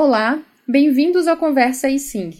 [0.00, 2.30] Olá, bem-vindos ao Conversa e Sing.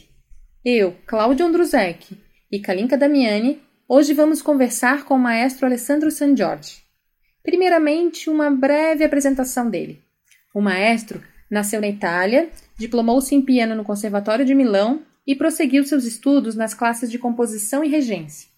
[0.64, 2.16] Eu, Cláudio Andruzek
[2.52, 6.84] e Kalinka Damiani, hoje vamos conversar com o maestro Alessandro San Giorgi.
[7.42, 10.00] Primeiramente, uma breve apresentação dele.
[10.54, 16.04] O maestro nasceu na Itália, diplomou-se em piano no Conservatório de Milão e prosseguiu seus
[16.04, 18.48] estudos nas classes de composição e regência.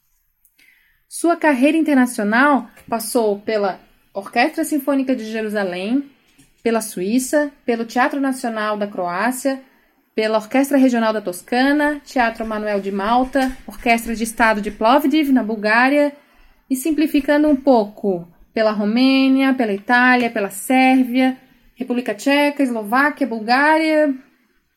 [1.09, 3.81] Sua carreira internacional passou pela
[4.13, 6.05] Orquestra Sinfônica de Jerusalém,
[6.63, 9.61] pela Suíça, pelo Teatro Nacional da Croácia,
[10.15, 15.43] pela Orquestra Regional da Toscana, Teatro Manuel de Malta, Orquestra de Estado de Plovdiv, na
[15.43, 16.13] Bulgária,
[16.69, 21.37] e simplificando um pouco, pela Romênia, pela Itália, pela Sérvia,
[21.75, 24.15] República Tcheca, Eslováquia, Bulgária,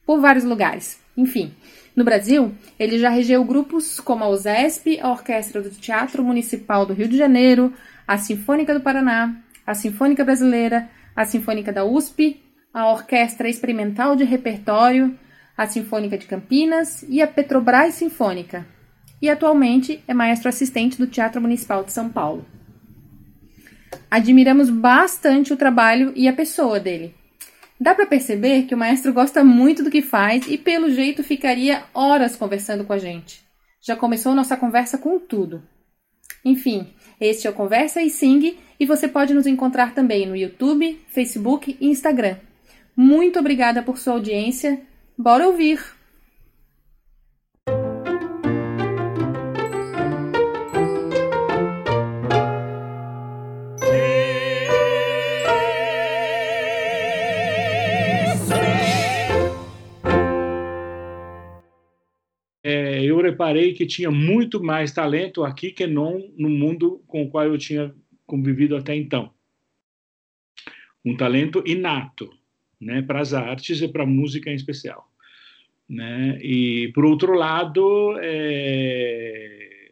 [0.06, 1.02] por vários lugares.
[1.18, 1.54] Enfim,
[1.96, 6.94] no Brasil, ele já regeu grupos como a USESP, a Orquestra do Teatro Municipal do
[6.94, 7.74] Rio de Janeiro,
[8.08, 12.42] a Sinfônica do Paraná, a Sinfônica Brasileira, a Sinfônica da USP,
[12.74, 15.18] a Orquestra Experimental de Repertório,
[15.56, 18.66] a Sinfônica de Campinas e a Petrobras Sinfônica.
[19.22, 22.46] E atualmente é maestro assistente do Teatro Municipal de São Paulo.
[24.10, 27.16] Admiramos bastante o trabalho e a pessoa dele.
[27.80, 31.84] Dá para perceber que o maestro gosta muito do que faz e, pelo jeito, ficaria
[31.94, 33.44] horas conversando com a gente.
[33.82, 35.64] Já começou nossa conversa com tudo.
[36.46, 41.00] Enfim, este é o Conversa e Sing e você pode nos encontrar também no YouTube,
[41.08, 42.36] Facebook e Instagram.
[42.94, 44.82] Muito obrigada por sua audiência.
[45.18, 45.80] Bora ouvir!
[62.62, 67.30] É, eu reparei que tinha muito mais talento aqui que não no mundo com o
[67.30, 67.96] qual eu tinha
[68.34, 69.30] convivido até então.
[71.06, 72.32] Um talento inato,
[72.82, 75.08] né, para as artes e para a música em especial.
[75.88, 76.40] Né?
[76.42, 79.92] E, por outro lado, é,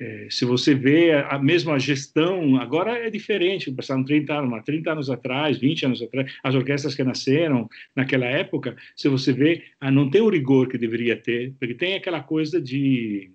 [0.00, 4.90] é, se você vê a, a, mesma gestão, agora é diferente, passaram 30 anos, 30
[4.90, 9.92] anos atrás, 20 anos atrás, as orquestras que nasceram naquela época, se você vê, ah,
[9.92, 13.30] não tem o rigor que deveria ter, porque tem aquela coisa de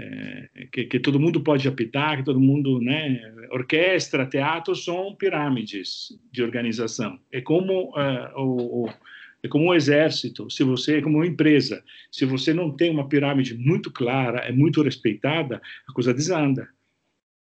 [0.00, 6.18] é, que, que, todo mundo pode apitar, que todo mundo, né, orquestra, teatro são pirâmides
[6.32, 7.18] de organização.
[7.30, 8.90] É como uh, o, o,
[9.42, 10.50] é como um exército.
[10.50, 14.52] Se você é como uma empresa, se você não tem uma pirâmide muito clara, é
[14.52, 16.68] muito respeitada, a coisa desanda.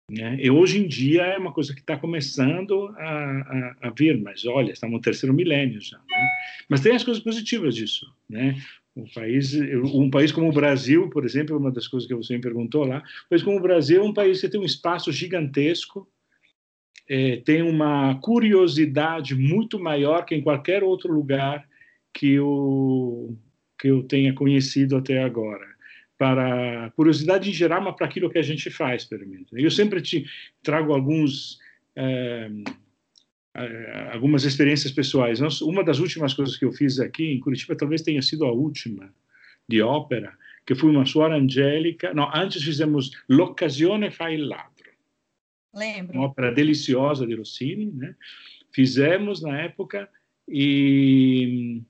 [0.10, 0.38] Né?
[0.42, 4.44] E hoje em dia é uma coisa que está começando a, a, a, vir, mas
[4.46, 5.98] olha, estamos no terceiro milênio já.
[5.98, 6.30] Né?
[6.68, 8.56] Mas tem as coisas positivas disso, né?
[9.00, 12.42] Um país, um país como o Brasil, por exemplo, uma das coisas que você me
[12.42, 16.08] perguntou lá, um país como o Brasil é um país que tem um espaço gigantesco,
[17.10, 21.68] é, tem uma curiosidade muito maior que em qualquer outro lugar
[22.14, 23.36] que eu,
[23.80, 25.68] que eu tenha conhecido até agora.
[26.18, 29.48] Para curiosidade em geral, mas para aquilo que a gente faz, pelo menos.
[29.54, 30.26] Eu sempre te
[30.62, 31.58] trago alguns.
[31.96, 32.50] É,
[34.12, 35.40] algumas experiências pessoais.
[35.62, 39.14] Uma das últimas coisas que eu fiz aqui em Curitiba, talvez tenha sido a última,
[39.68, 40.34] de ópera,
[40.66, 42.14] que foi uma suora angélica.
[42.14, 44.90] Não, antes fizemos L'occasione fa il ladro.
[45.74, 46.18] Lembro.
[46.18, 48.16] Uma ópera deliciosa de Rossini, né?
[48.72, 50.10] Fizemos na época
[50.48, 51.82] e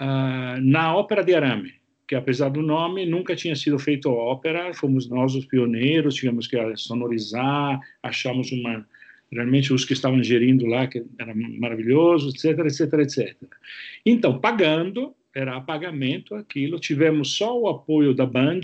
[0.00, 1.74] uh, na ópera de Arame,
[2.06, 6.56] que apesar do nome nunca tinha sido feito ópera, fomos nós os pioneiros, tivemos que
[6.76, 8.86] sonorizar, achamos uma
[9.30, 13.36] realmente os que estavam gerindo lá, que era maravilhoso, etc, etc, etc.
[14.04, 18.62] Então, pagando, era a pagamento aquilo, tivemos só o apoio da Band,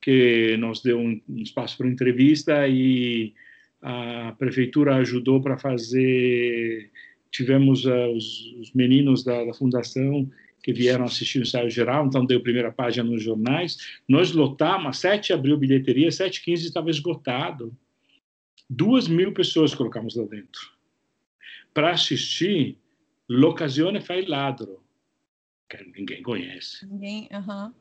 [0.00, 3.34] que nos deu um, espaço para entrevista e
[3.82, 6.90] a prefeitura ajudou para fazer,
[7.30, 10.28] tivemos uh, os, os, meninos da, da fundação
[10.62, 13.76] que vieram assistir o ensaio geral, então deu primeira página nos jornais,
[14.08, 17.72] nós lotamos, 7 abriu bilheteria, 7h15 estava esgotado,
[18.68, 20.60] duas mil pessoas colocamos lá dentro
[21.72, 22.76] para assistir
[23.30, 24.82] L'Occasione fa il ladro,
[25.68, 26.86] que ninguém conhece.
[26.86, 27.74] Ninguém, uh -huh.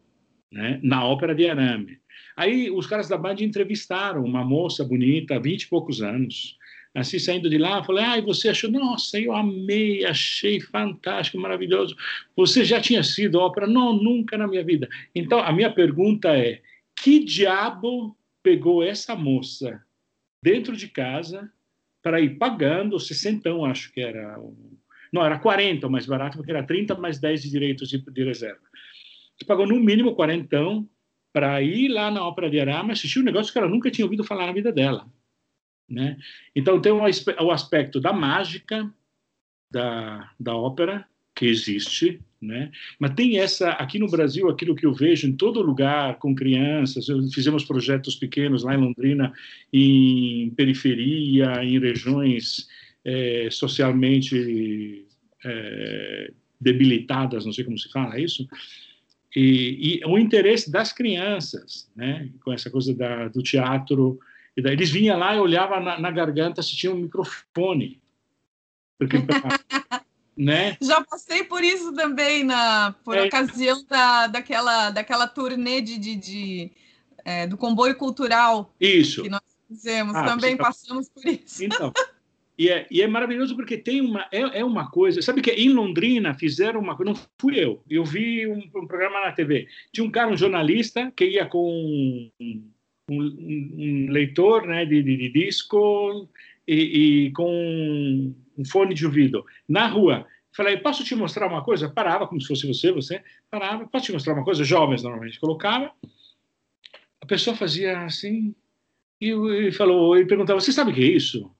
[0.51, 0.79] né?
[0.83, 1.99] Na ópera de Arame.
[2.35, 6.57] Aí os caras da Band entrevistaram uma moça bonita, vinte e poucos anos,
[6.93, 8.69] assim saindo de lá, falei, ah, você achou?
[8.69, 11.95] Nossa, eu amei, achei fantástico, maravilhoso.
[12.35, 13.67] Você já tinha sido ópera?
[13.67, 14.89] Não, nunca na minha vida.
[15.15, 16.61] Então a minha pergunta é,
[16.93, 19.81] que diabo pegou essa moça
[20.41, 21.51] dentro de casa
[22.01, 24.37] para ir pagando 60, acho que era.
[25.11, 28.23] Não, era 40 o mais barato, porque era 30 mais 10 de direitos de, de
[28.23, 28.61] reserva.
[29.35, 30.57] Você pagou no mínimo 40
[31.31, 34.23] para ir lá na Ópera de Arama assistir um negócio que ela nunca tinha ouvido
[34.23, 35.07] falar na vida dela.
[35.89, 36.17] Né?
[36.55, 38.91] Então tem o aspecto da mágica,
[39.71, 42.71] da, da ópera, que existe, né?
[42.99, 47.07] Mas tem essa aqui no Brasil, aquilo que eu vejo em todo lugar com crianças.
[47.33, 49.33] Fizemos projetos pequenos lá em Londrina,
[49.73, 52.67] em periferia, em regiões
[53.03, 55.05] é, socialmente
[55.43, 58.47] é, debilitadas, não sei como se fala isso.
[59.35, 62.29] E, e, o interesse das crianças, né?
[62.43, 64.19] Com essa coisa da, do teatro.
[64.55, 67.99] E daí eles vinham lá e olhavam na, na garganta se tinha um microfone.
[68.97, 69.17] Porque
[70.37, 70.77] né?
[70.79, 73.23] Já passei por isso também na por é.
[73.23, 76.71] ocasião da, daquela daquela turnê de, de, de
[77.25, 80.65] é, do comboio cultural isso que nós fizemos ah, também tá...
[80.65, 81.91] passamos por isso então
[82.57, 85.69] e é, e é maravilhoso porque tem uma é, é uma coisa sabe que em
[85.69, 90.05] Londrina fizeram uma coisa não fui eu eu vi um, um programa na TV tinha
[90.05, 92.71] um cara um jornalista que ia com um,
[93.09, 96.29] um, um leitor né de, de, de disco
[96.67, 100.25] e, e com um fone de ouvido na rua.
[100.51, 101.89] Falei, posso te mostrar uma coisa?
[101.89, 104.63] Parava, como se fosse você, você parava, posso te mostrar uma coisa?
[104.63, 105.91] Jovens normalmente colocava.
[107.21, 108.55] A pessoa fazia assim
[109.21, 111.51] e, e falou, e perguntava, você sabe o que é isso?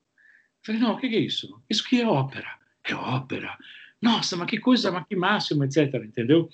[0.65, 1.61] Falei, não, o que é isso?
[1.69, 2.47] Isso que é ópera.
[2.83, 3.55] É ópera.
[4.01, 5.93] Nossa, mas que coisa, mas que máximo, etc.
[5.95, 6.49] Entendeu?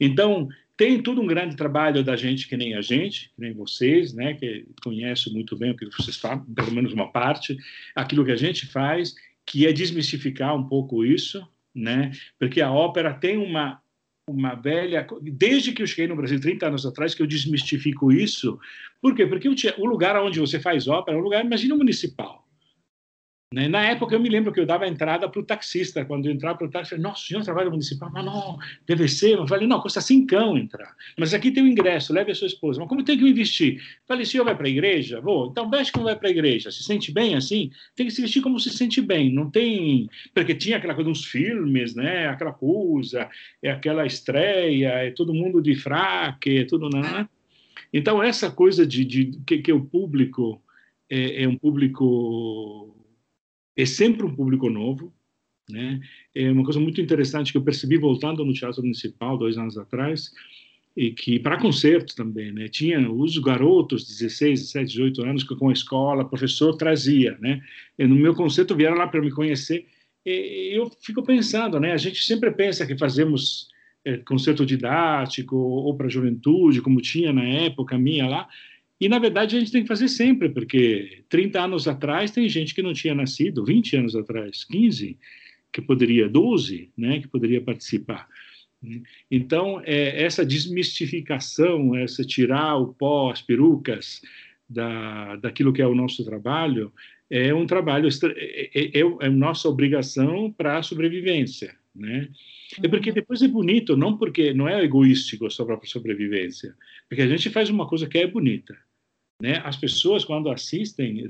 [0.00, 4.12] Então, tem tudo um grande trabalho da gente que nem a gente, que nem vocês,
[4.12, 7.56] né, que conhece muito bem o que vocês fazem, pelo menos uma parte,
[7.94, 9.14] aquilo que a gente faz,
[9.46, 12.10] que é desmistificar um pouco isso, né?
[12.38, 13.80] Porque a ópera tem uma
[14.28, 18.58] uma velha desde que eu cheguei no Brasil 30 anos atrás que eu desmistifico isso.
[19.00, 19.26] Por quê?
[19.26, 22.41] Porque o lugar onde você faz ópera é um lugar, imagina, municipal.
[23.52, 23.68] Né?
[23.68, 26.04] Na época, eu me lembro que eu dava entrada para o taxista.
[26.04, 28.10] Quando eu entrava para o falei, nossa, o senhor trabalha municipal?
[28.12, 29.38] Mas não, deve ser.
[29.38, 30.94] Eu falei, não, custa cincão entrar.
[31.18, 32.80] Mas aqui tem o ingresso, leve a sua esposa.
[32.80, 33.76] Mas como tem que investir?
[33.76, 35.20] Eu falei, senhor vai para a igreja?
[35.20, 35.50] Vou.
[35.50, 36.70] Então, veste como vai para a igreja.
[36.70, 37.70] Se sente bem assim?
[37.94, 39.32] Tem que se vestir como se sente bem.
[39.32, 40.08] Não tem...
[40.34, 42.28] Porque tinha aquela coisa dos filmes, né?
[42.28, 43.28] Aquela coisa,
[43.62, 46.88] é aquela estreia, é todo mundo de fraque, é tudo...
[46.88, 47.28] Né?
[47.92, 50.62] Então, essa coisa de, de que, que o público
[51.12, 52.96] é, é um público
[53.76, 55.12] é sempre um público novo,
[55.68, 56.00] né?
[56.34, 60.30] É uma coisa muito interessante que eu percebi voltando no Teatro Municipal dois anos atrás,
[60.94, 62.68] e que para concertos também, né?
[62.68, 67.62] Tinha os garotos, 16, 17, 18 anos, que com a escola, professor trazia, né?
[67.98, 69.86] E no meu concerto vieram lá para me conhecer,
[70.24, 71.92] e eu fico pensando, né?
[71.92, 73.68] A gente sempre pensa que fazemos
[74.04, 78.48] é, concerto didático ou para a juventude, como tinha na época minha lá,
[79.02, 82.72] e, na verdade, a gente tem que fazer sempre, porque 30 anos atrás tem gente
[82.72, 85.18] que não tinha nascido, 20 anos atrás, 15,
[85.72, 88.28] que poderia, 12, né, que poderia participar.
[89.28, 94.22] Então, é, essa desmistificação, essa tirar o pó, as perucas
[94.70, 96.92] da, daquilo que é o nosso trabalho,
[97.28, 102.28] é um trabalho, é, é, é, é nossa obrigação para a sobrevivência, né?
[102.80, 103.16] É porque uhum.
[103.16, 106.72] depois é bonito, não porque não é egoístico só para a sobrevivência,
[107.08, 108.76] porque a gente faz uma coisa que é bonita
[109.42, 111.26] né, as pessoas, quando assistem,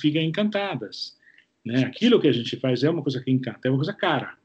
[0.00, 1.18] ficam encantadas.
[1.64, 1.82] Né?
[1.82, 4.38] Aquilo que a gente faz é uma coisa que encanta, é uma coisa cara,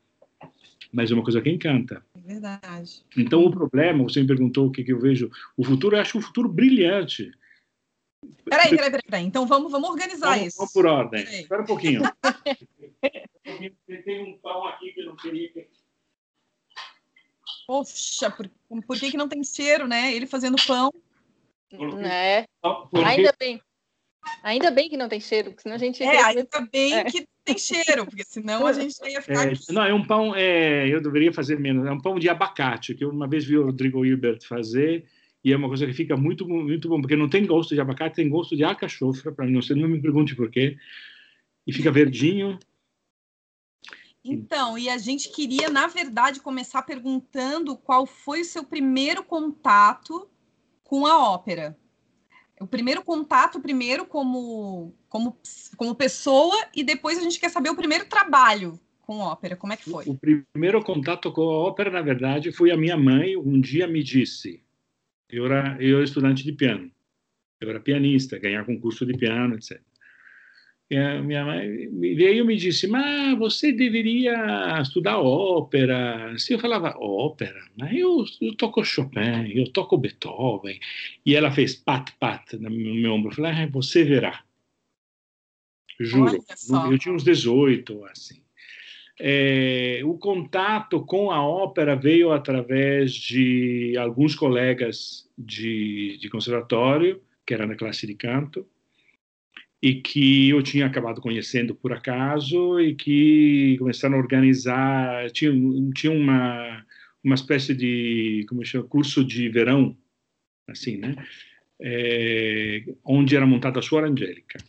[0.91, 2.03] mas é uma coisa que encanta.
[2.15, 3.05] É verdade.
[3.15, 6.17] Então, o problema, você me perguntou o que, que eu vejo, o futuro, eu acho
[6.17, 7.31] um futuro brilhante.
[8.43, 9.23] Peraí, peraí, peraí, peraí.
[9.23, 10.57] Então, vamos, vamos organizar vamos, isso.
[10.57, 11.23] Vamos por ordem.
[11.23, 12.01] Espera um pouquinho.
[14.03, 15.67] Tem um pão aqui que eu não queria...
[17.67, 18.49] Poxa, por,
[18.81, 20.13] por que, que não tem cheiro, né?
[20.13, 20.91] Ele fazendo pão.
[21.73, 22.45] É.
[22.61, 23.05] Porque...
[23.05, 23.61] Ainda bem.
[24.43, 26.03] Ainda bem que não tem cheiro, senão a gente.
[26.03, 27.03] É, ainda bem é.
[27.05, 29.51] que tem cheiro, porque senão a gente ia ficar.
[29.51, 32.93] É, não, é um pão, é, eu deveria fazer menos, é um pão de abacate,
[32.93, 35.05] que eu uma vez vi o Rodrigo Hilbert fazer,
[35.43, 38.15] e é uma coisa que fica muito, muito bom, porque não tem gosto de abacate,
[38.15, 40.77] tem gosto de alcachofra, para mim, não sei, não me pergunte por quê,
[41.65, 42.59] e fica verdinho.
[44.23, 50.30] Então, e a gente queria, na verdade, começar perguntando qual foi o seu primeiro contato
[50.91, 51.77] com a ópera.
[52.59, 55.37] O primeiro contato, primeiro como, como,
[55.77, 59.55] como pessoa, e depois a gente quer saber o primeiro trabalho com ópera.
[59.55, 60.03] Como é que foi?
[60.05, 63.37] O primeiro contato com a ópera, na verdade, foi a minha mãe.
[63.37, 64.61] Um dia me disse:
[65.29, 66.91] eu era, eu era estudante de piano,
[67.61, 69.81] eu era pianista, ganhar concurso de piano, etc
[71.21, 76.31] minha mãe veio e me disse, mas você deveria estudar ópera.
[76.31, 77.63] Assim, eu falava, ópera?
[77.77, 80.79] Mas eu, eu toco Chopin, eu toco Beethoven.
[81.25, 83.31] E ela fez pat-pat no meu ombro.
[83.31, 84.43] Eu falei, ah, você verá.
[85.99, 86.43] Juro.
[86.91, 88.41] Eu tinha uns 18, assim.
[89.19, 97.53] É, o contato com a ópera veio através de alguns colegas de, de conservatório, que
[97.53, 98.67] era na classe de canto,
[99.81, 105.51] e que eu tinha acabado conhecendo por acaso e que começaram a organizar, tinha,
[105.95, 106.85] tinha uma,
[107.23, 109.97] uma espécie de, como chama, curso de verão,
[110.67, 111.15] assim, né?
[111.81, 114.59] É, onde era montada a Suora Angélica.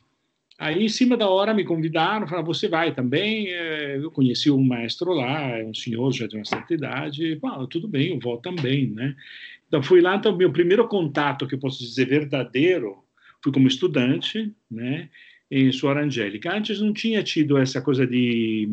[0.58, 3.48] Aí, em cima da hora, me convidaram, falaram, você vai também?
[3.48, 7.38] É, eu conheci um maestro lá, é um senhor já de uma certa idade,
[7.68, 9.14] tudo bem, eu vou também, né?
[9.68, 13.02] Então, fui lá, então, meu primeiro contato, que eu posso dizer verdadeiro,
[13.42, 15.08] fui como estudante, né,
[15.50, 16.54] em Suora Angélica.
[16.54, 18.68] Antes não tinha tido essa coisa de,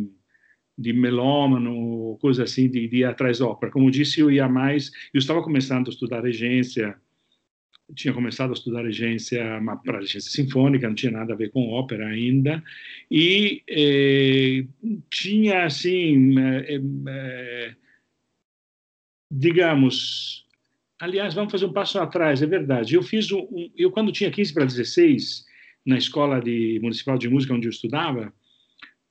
[0.78, 3.72] de melômano, coisa assim, de, de ir atrás da ópera.
[3.72, 6.96] Como disse, eu ia mais, eu estava começando a estudar regência,
[7.96, 9.44] tinha começado a estudar regência
[9.84, 12.64] para regência sinfônica, não tinha nada a ver com ópera ainda,
[13.10, 14.66] e eh,
[15.10, 17.76] tinha, assim, eh, eh,
[19.32, 20.48] digamos,
[21.00, 22.96] Aliás, vamos fazer um passo atrás, é verdade.
[22.96, 25.46] Eu fiz um, um eu quando tinha 15 para 16,
[25.86, 28.34] na escola de municipal de música onde eu estudava,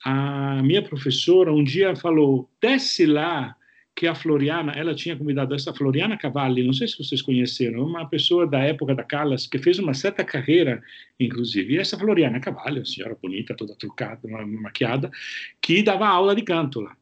[0.05, 3.57] a minha professora um dia falou: "Desce lá
[3.97, 8.09] que a Floriana, ela tinha convidado essa Floriana Cavalli, não sei se vocês conheceram, uma
[8.09, 10.81] pessoa da época da Callas que fez uma certa carreira,
[11.19, 11.75] inclusive.
[11.75, 15.11] E essa Floriana Cavalli, uma senhora bonita, toda trucada, maquiada,
[15.61, 16.97] que dava aula de canto lá.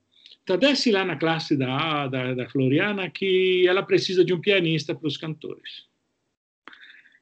[0.54, 5.08] Desce lá na classe da, da, da Floriana que ela precisa de um pianista para
[5.08, 5.86] os cantores.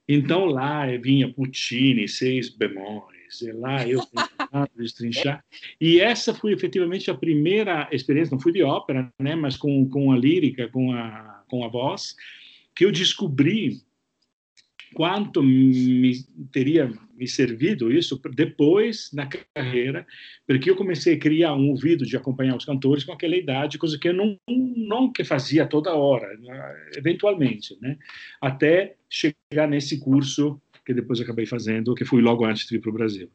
[0.06, 4.00] Então, lá vinha Puccini, seis bemóis, e lá eu
[4.76, 5.42] destrinchar.
[5.80, 10.12] E essa foi efetivamente a primeira experiência, não fui de ópera, né, mas com, com
[10.12, 12.14] a lírica, com a, com a voz,
[12.74, 13.80] que eu descobri
[14.94, 20.06] quanto me teria me servido isso depois na carreira,
[20.46, 23.98] porque eu comecei a criar um ouvido de acompanhar os cantores com aquela idade, coisa
[23.98, 26.28] que eu não não que fazia toda hora,
[26.96, 27.96] eventualmente, né?
[28.40, 32.90] Até chegar nesse curso que depois acabei fazendo, que fui logo antes de ir para
[32.90, 33.30] o Brasil.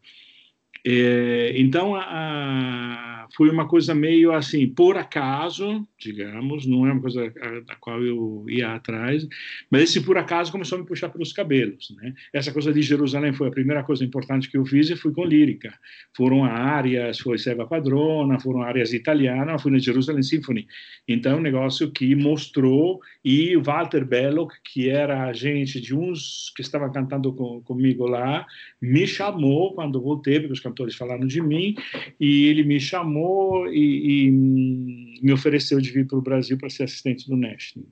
[0.86, 7.02] É, então, a, a, foi uma coisa meio assim, por acaso, digamos, não é uma
[7.02, 7.32] coisa
[7.66, 9.28] da qual eu ia atrás,
[9.70, 11.94] mas esse por acaso começou a me puxar pelos cabelos.
[11.98, 12.14] Né?
[12.34, 15.26] Essa coisa de Jerusalém foi a primeira coisa importante que eu fiz e fui com
[15.26, 15.74] lírica.
[16.16, 20.68] Foram áreas, foi Seva Padrona, foram áreas italianas, fui na Jerusalem Symphony.
[21.08, 26.92] Então, um negócio que mostrou, e Walter Belloc, que era agente de uns que estavam
[26.92, 28.46] cantando com, comigo lá,
[28.82, 31.76] me chamou quando voltei, porque os cantores falaram de mim,
[32.20, 36.84] e ele me chamou e, e me ofereceu de vir para o Brasil para ser
[36.84, 37.88] assistente do Nashville.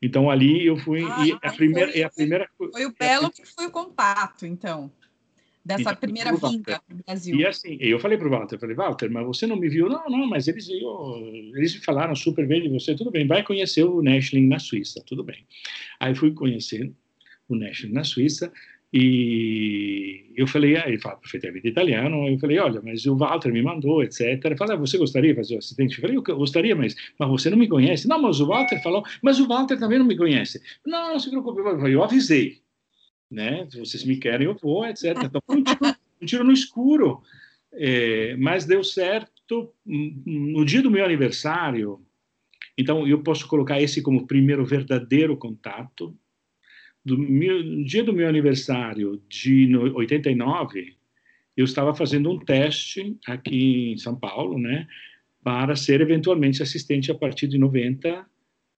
[0.00, 3.26] Então ali eu fui ah, e a primeira foi, é a primeira foi o Belo
[3.26, 4.92] é que foi o contato então
[5.64, 7.36] dessa então, primeira vinda para o Brasil.
[7.36, 9.86] E assim, eu falei para o Walter, falei, Walter, mas você não me viu?
[9.86, 11.20] Não, não, mas eles, eu,
[11.54, 15.02] eles me falaram super bem de você, tudo bem, vai conhecer o Nashville na Suíça,
[15.04, 15.44] tudo bem.
[16.00, 16.90] Aí fui conhecer
[17.46, 18.50] o Nashville na Suíça,
[18.92, 23.62] e eu falei, ah, ele fala perfeitamente italiano, eu falei, olha, mas o Walter me
[23.62, 24.42] mandou, etc.
[24.42, 25.96] Ele falou, ah, você gostaria de fazer o assistente?
[25.96, 28.08] Eu falei, eu gostaria, mas, mas você não me conhece.
[28.08, 30.62] Não, mas o Walter falou, mas o Walter também não me conhece.
[30.86, 32.62] Não, não se preocupe, eu avisei,
[33.30, 33.66] né?
[33.70, 35.16] Se vocês me querem, eu vou, etc.
[35.22, 37.20] Então um tiro, um tiro no escuro,
[37.72, 42.00] é, mas deu certo no dia do meu aniversário.
[42.76, 46.16] Então eu posso colocar esse como primeiro verdadeiro contato
[47.08, 50.94] do meu, no dia do meu aniversário de 89,
[51.56, 54.86] eu estava fazendo um teste aqui em São Paulo, né,
[55.42, 58.26] para ser eventualmente assistente a partir de 90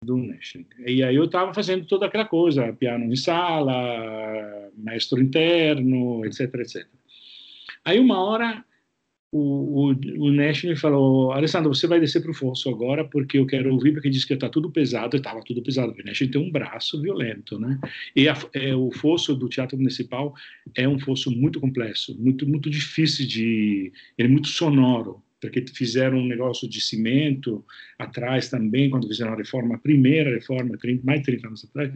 [0.03, 0.67] do Nashville.
[0.85, 6.87] E aí eu estava fazendo toda aquela coisa, piano em sala, maestro interno, etc, etc.
[7.83, 8.63] Aí uma hora
[9.31, 13.37] o, o, o Nash me falou, Alessandro, você vai descer para o fosso agora porque
[13.37, 16.19] eu quero ouvir, porque diz que está tudo pesado, e estava tudo pesado, o Nash
[16.19, 17.79] tem um braço violento, né?
[18.15, 20.33] E a, é, o fosso do Teatro Municipal
[20.75, 23.91] é um fosso muito complexo, muito, muito difícil de...
[24.17, 27.63] ele é muito sonoro, porque fizeram um negócio de cimento
[27.99, 31.93] atrás também, quando fizeram a reforma, a primeira reforma, 30, mais de 30 anos atrás,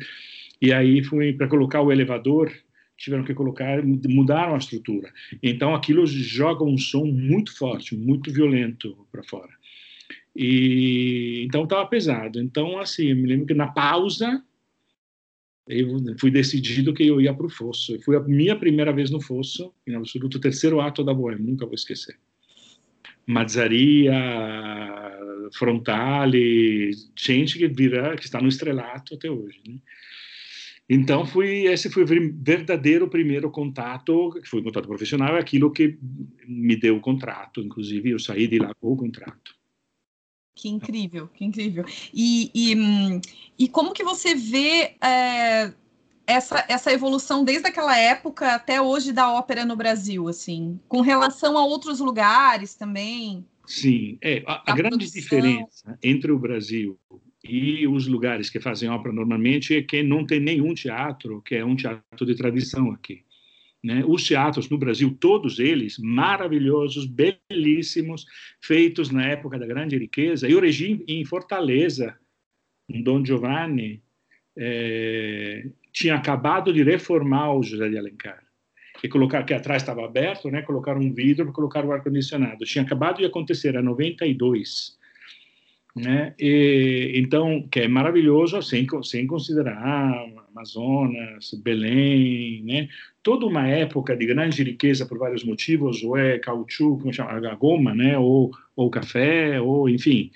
[0.62, 2.52] e aí foi para colocar o elevador,
[2.98, 5.12] tiveram que colocar, mudaram a estrutura.
[5.42, 9.52] Então aquilo joga um som muito forte, muito violento para fora.
[10.36, 12.40] E então estava pesado.
[12.40, 14.44] Então assim, eu me lembro que na pausa
[15.68, 18.00] eu fui decidido que eu ia para o fosso.
[18.02, 21.66] Foi a minha primeira vez no fosso, em absoluto, o terceiro ato da Boêmia, nunca
[21.66, 22.18] vou esquecer.
[23.26, 24.14] Mazzaria,
[25.54, 29.62] Frontale, gente que vira, que está no estrelato até hoje.
[29.66, 29.76] Né?
[30.94, 35.72] Então, fui, esse foi o verdadeiro primeiro contato, que foi um contato profissional, é aquilo
[35.72, 35.98] que
[36.48, 39.56] me deu o contrato, inclusive eu saí de lá com o contrato.
[40.56, 41.84] Que incrível, que incrível.
[42.14, 42.76] E, e,
[43.58, 45.74] e como que você vê é,
[46.28, 51.58] essa, essa evolução desde aquela época até hoje da ópera no Brasil, assim, com relação
[51.58, 53.44] a outros lugares também.
[53.66, 57.00] Sim, é, a, a grande diferença entre o Brasil
[57.44, 61.66] e os lugares que fazem ópera normalmente é que não tem nenhum teatro que é
[61.66, 63.24] um teatro de tradição aqui.
[63.84, 64.02] Né?
[64.08, 68.26] Os teatros no Brasil, todos eles maravilhosos, belíssimos,
[68.62, 70.48] feitos na época da grande riqueza.
[70.48, 72.18] Eu regi em Fortaleza,
[72.90, 74.02] um Dom Giovanni,
[74.58, 78.42] é, tinha acabado de reformar o José de Alencar
[79.04, 80.62] e colocar que atrás estava aberto, né?
[80.62, 82.64] Colocar um vidro para colocar o ar condicionado.
[82.64, 84.98] Tinha acabado de acontecer, a 92
[85.96, 86.34] né?
[86.40, 92.90] E, então, que é maravilhoso, sem, sem considerar Amazonas, Belém, né?
[93.22, 97.56] Toda uma época de grande riqueza por vários motivos, ou é caoutchouc, como chama, a
[97.56, 98.18] goma, né?
[98.18, 100.32] Ou, ou café, ou enfim.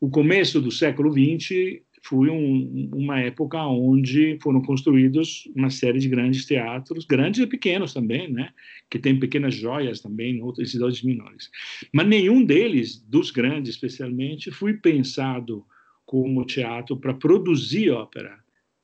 [0.00, 6.08] O começo do século XX foi um, uma época onde foram construídos uma série de
[6.08, 8.50] grandes teatros, grandes e pequenos também, né?
[8.88, 11.50] Que tem pequenas joias também em outras cidades menores.
[11.92, 15.66] Mas nenhum deles, dos grandes especialmente, foi pensado
[16.06, 18.38] como teatro para produzir ópera,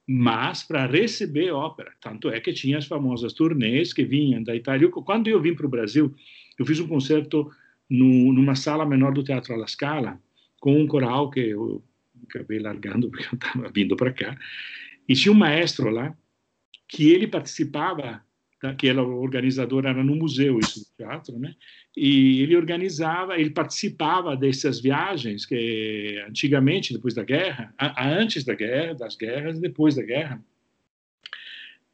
[0.07, 1.93] mas para receber ópera.
[2.02, 4.90] Tanto é que tinha as famosas turnês que vinham da Itália.
[4.90, 6.14] Quando eu vim para o Brasil,
[6.59, 7.50] eu fiz um concerto
[7.88, 10.21] no, numa sala menor do Teatro alla Scala,
[10.61, 11.83] com um coral que eu
[12.28, 14.37] acabei largando porque eu estava vindo para cá.
[15.09, 16.16] E tinha um maestro lá
[16.88, 18.23] que ele participava,
[18.61, 21.54] tá, que era o organizador, era no museu isso do teatro, né?
[21.97, 28.95] E ele organizava, ele participava dessas viagens que antigamente, depois da guerra, antes da guerra,
[28.95, 30.43] das guerras, depois da guerra,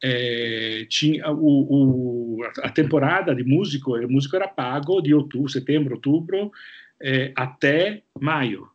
[0.03, 5.95] é, tinha o, o, a temporada de músico, o músico era pago de outubro, setembro,
[5.95, 6.51] outubro,
[6.99, 8.67] é, até maio.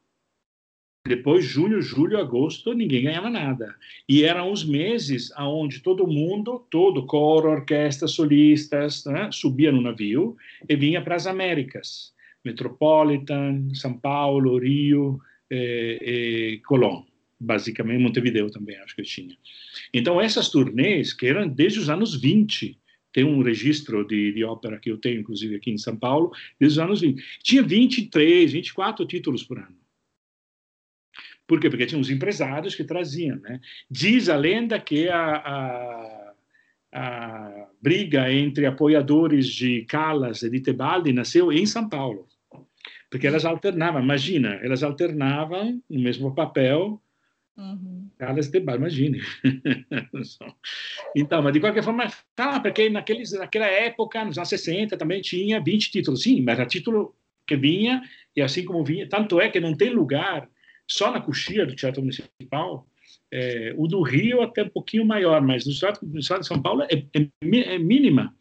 [1.06, 3.74] Depois, junho, julho, agosto, ninguém ganhava nada.
[4.08, 10.36] E eram os meses onde todo mundo, todo coro, orquestra, solistas, né, subia no navio
[10.68, 12.12] e vinha para as Américas.
[12.44, 15.20] Metropolitan, São Paulo, Rio
[15.50, 17.02] e, e Colón.
[17.38, 19.36] Basicamente, Montevideo também, acho que tinha.
[19.92, 22.78] Então, essas turnês, que eram desde os anos 20,
[23.12, 26.78] tem um registro de, de, ópera que eu tenho, inclusive, aqui em São Paulo, desde
[26.78, 27.22] os anos 20.
[27.42, 29.85] Tinha 23, 24 títulos por ano.
[31.46, 31.70] Por quê?
[31.70, 33.36] Porque tinha uns empresários que traziam.
[33.36, 33.60] Né?
[33.90, 36.34] Diz a lenda que a, a,
[36.92, 42.26] a briga entre apoiadores de Callas e de Tebaldi nasceu em São Paulo.
[43.08, 47.00] Porque elas alternavam, imagina, elas alternavam no mesmo papel
[47.56, 48.10] Uhum.
[48.18, 49.20] Callas e Tebaldi, imagine.
[51.16, 55.58] então, mas de qualquer forma, tá, porque naqueles, naquela época, nos anos 60, também tinha
[55.58, 56.22] 20 títulos.
[56.22, 57.14] Sim, mas era título
[57.46, 58.02] que vinha,
[58.34, 60.46] e assim como vinha, tanto é que não tem lugar
[60.88, 62.86] só na coxia do Teatro Municipal,
[63.32, 66.60] é, o do Rio até um pouquinho maior, mas no estado, no estado de São
[66.60, 68.34] Paulo é, é, é mínima,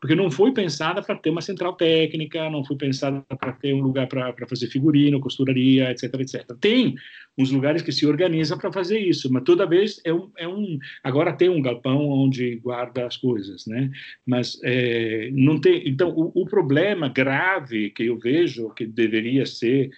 [0.00, 3.80] porque não foi pensada para ter uma central técnica, não foi pensada para ter um
[3.80, 6.44] lugar para fazer figurino, costuraria, etc, etc.
[6.60, 6.94] Tem
[7.38, 10.78] uns lugares que se organizam para fazer isso, mas toda vez é um, é um,
[11.02, 13.90] agora tem um galpão onde guarda as coisas, né?
[14.26, 15.88] Mas é, não tem.
[15.88, 19.90] Então o, o problema grave que eu vejo que deveria ser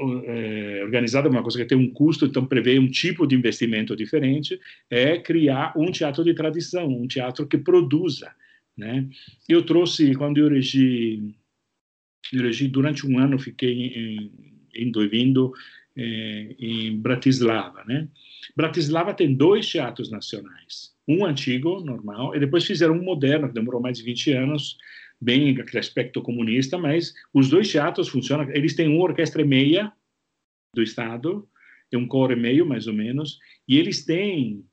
[0.00, 4.58] é, organizada, uma coisa que tem um custo, então prevê um tipo de investimento diferente,
[4.90, 8.32] é criar um teatro de tradição, um teatro que produza.
[8.76, 9.08] Né?
[9.48, 11.34] Eu trouxe, quando eu regi,
[12.32, 14.30] eu regi durante um ano, fiquei
[14.74, 15.52] indo e vindo
[15.96, 17.84] é, em Bratislava.
[17.84, 18.08] Né?
[18.56, 23.80] Bratislava tem dois teatros nacionais, um antigo, normal, e depois fizeram um moderno, que demorou
[23.80, 24.76] mais de 20 anos,
[25.20, 28.50] bem aquele aspecto comunista, mas os dois teatros funcionam.
[28.50, 29.92] Eles têm uma orquestra e meia
[30.74, 31.48] do Estado,
[31.90, 34.64] tem um coro e meio, mais ou menos, e eles têm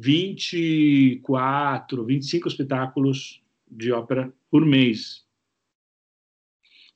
[0.00, 5.24] 24, 25 espetáculos de ópera por mês.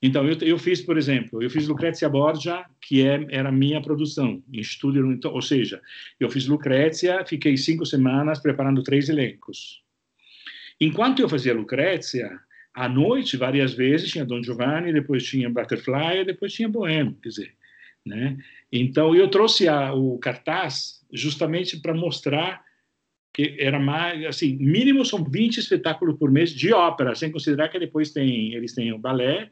[0.01, 4.43] Então, eu, eu fiz, por exemplo, eu fiz Lucrezia Borgia, que é, era minha produção,
[4.51, 5.81] em estúdio, então, ou seja,
[6.19, 9.83] eu fiz Lucrezia, fiquei cinco semanas preparando três elencos.
[10.79, 12.29] Enquanto eu fazia Lucrezia,
[12.75, 17.53] à noite, várias vezes, tinha Don Giovanni, depois tinha Butterfly, depois tinha Bohème, quer dizer,
[18.05, 18.37] né?
[18.71, 22.63] Então, eu trouxe a, o cartaz justamente para mostrar
[23.33, 27.79] que era mais, assim, mínimo são 20 espetáculos por mês de ópera, sem considerar que
[27.79, 29.51] depois tem, eles têm o balé,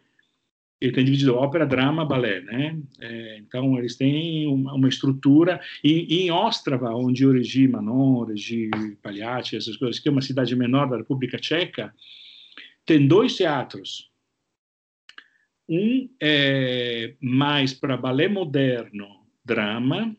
[0.81, 2.77] ele tem dividido ópera, drama, balé, né?
[2.99, 8.25] É, então, eles têm uma, uma estrutura, e, e, em Ostrava, onde eu regi Manon,
[8.25, 8.69] regi
[9.01, 11.93] Pagliacci, essas coisas, que é uma cidade menor da República Tcheca,
[12.85, 14.11] tem dois teatros.
[15.67, 20.15] Um é mais para balé moderno, drama,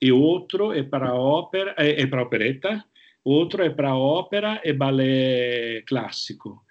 [0.00, 2.84] e outro é para ópera, é, é para opereta,
[3.22, 6.64] outro é para ópera e balé clássico.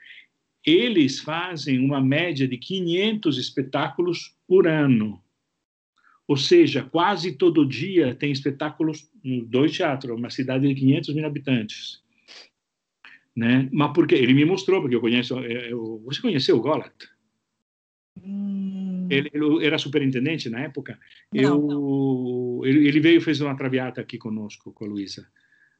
[0.65, 5.23] Eles fazem uma média de 500 espetáculos por ano.
[6.27, 11.25] Ou seja, quase todo dia tem espetáculos nos dois teatros, uma cidade de 500 mil
[11.25, 12.03] habitantes.
[13.39, 13.69] Né?
[13.71, 15.39] Mas porque ele me mostrou, porque eu conheço.
[15.39, 16.91] Eu, você conheceu o Golat?
[18.21, 19.07] Hum.
[19.09, 20.99] Ele, ele, era superintendente na época.
[21.33, 22.65] Não, eu, não.
[22.65, 25.25] Ele, ele, veio fez uma traviata aqui conosco, com a Luísa.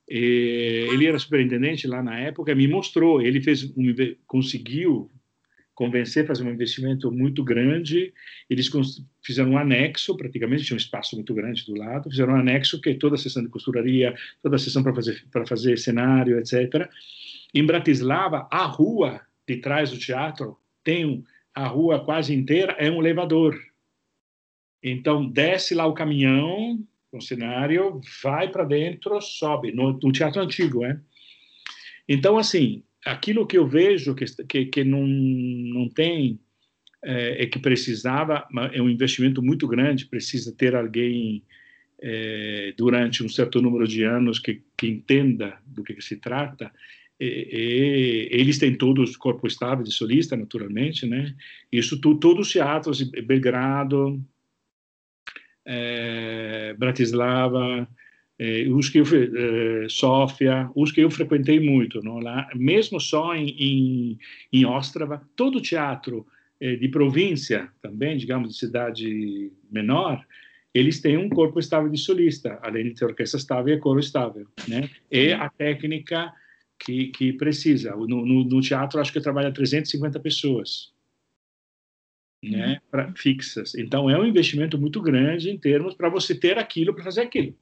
[0.08, 3.22] Ele era superintendente lá na época, me mostrou.
[3.22, 3.94] Ele fez um,
[4.26, 5.12] conseguiu
[5.76, 8.14] convencer a fazer um investimento muito grande.
[8.50, 8.72] Eles
[9.22, 12.10] fizeram um anexo, praticamente tinha um espaço muito grande do lado.
[12.10, 15.46] Fizeram um anexo que toda a sessão de costuraria, toda a sessão para fazer para
[15.46, 16.90] fazer cenário, etc.
[17.54, 23.00] Em Bratislava, a rua de trás do teatro tem a rua quase inteira é um
[23.00, 23.60] elevador.
[24.82, 26.80] Então desce lá o caminhão,
[27.12, 31.00] o cenário, vai para dentro, sobe no, no, teatro antigo, é.
[32.08, 36.40] Então assim, aquilo que eu vejo que que, que não não tem
[37.04, 41.44] é, é, que precisava é um investimento muito grande, precisa ter alguém
[42.02, 46.72] é, durante um certo número de anos que, que entenda do que, que se trata
[47.20, 51.36] e, e, eles têm todos corpo estável de solista, naturalmente, né?
[51.72, 54.24] Isso tu, todos os teatros, Belgrado,
[55.66, 57.88] é, Bratislava,
[58.38, 62.20] é, os que eu, é, Sófia, os que eu frequentei muito, não?
[62.20, 64.20] Lá, mesmo só em, em,
[64.54, 66.26] em Ostrava, todo teatro
[66.62, 70.22] de província, também, digamos, de cidade menor,
[70.74, 74.46] eles têm um corpo estável de solista, além de ter orquestra estável e coro estável,
[74.68, 74.90] né?
[75.10, 76.34] E a técnica
[76.80, 77.96] que, que precisa.
[77.96, 80.94] No, no, no, teatro, acho que trabalha 350 pessoas,
[82.44, 82.80] né, uhum.
[82.90, 83.76] pra, fixas.
[83.76, 87.56] Então, é um investimento muito grande em termos para você ter aquilo para fazer aquilo.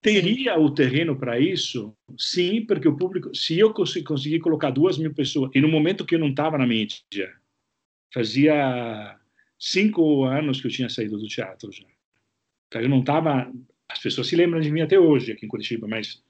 [0.00, 1.92] Teria o terreno para isso?
[2.16, 6.14] Sim, porque o público, se eu conseguir colocar duas mil pessoas, e no momento que
[6.14, 7.34] eu não estava na mídia,
[8.14, 9.18] fazia
[9.58, 11.84] cinco anos que eu tinha saído do teatro já.
[12.68, 13.52] Então, eu não estava.
[13.88, 16.22] As pessoas se lembram de mim até hoje aqui em Curitiba, mas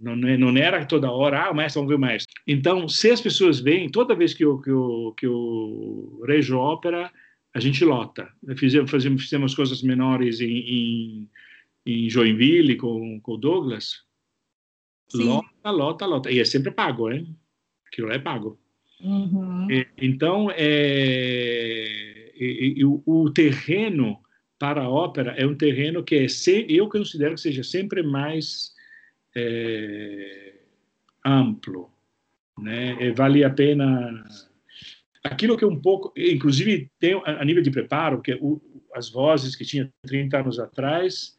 [0.00, 2.32] não, não era toda hora, ah, o mestre, vamos ver o mestre.
[2.46, 7.12] Então, se as pessoas vêm, toda vez que eu, que eu, que eu rejo ópera,
[7.54, 8.32] a gente lota.
[8.56, 11.30] Fizemos, fizemos, fizemos coisas menores em, em,
[11.86, 14.04] em Joinville com, com o Douglas.
[15.10, 15.24] Sim.
[15.24, 16.30] Lota, lota, lota.
[16.30, 17.36] E é sempre pago, hein?
[17.86, 18.58] Aquilo é pago.
[19.00, 19.70] Uhum.
[19.70, 24.18] E, então, é, e, e, o, o, terreno
[24.58, 26.26] para a ópera é um terreno que é,
[26.68, 28.72] eu considero que seja sempre mais
[29.34, 30.54] é,
[31.24, 31.90] amplo,
[32.58, 32.96] né?
[33.00, 34.24] E vale a pena
[35.22, 38.60] aquilo que um pouco, inclusive tem a nível de preparo, que o,
[38.94, 41.36] as vozes que tinha 30 anos atrás,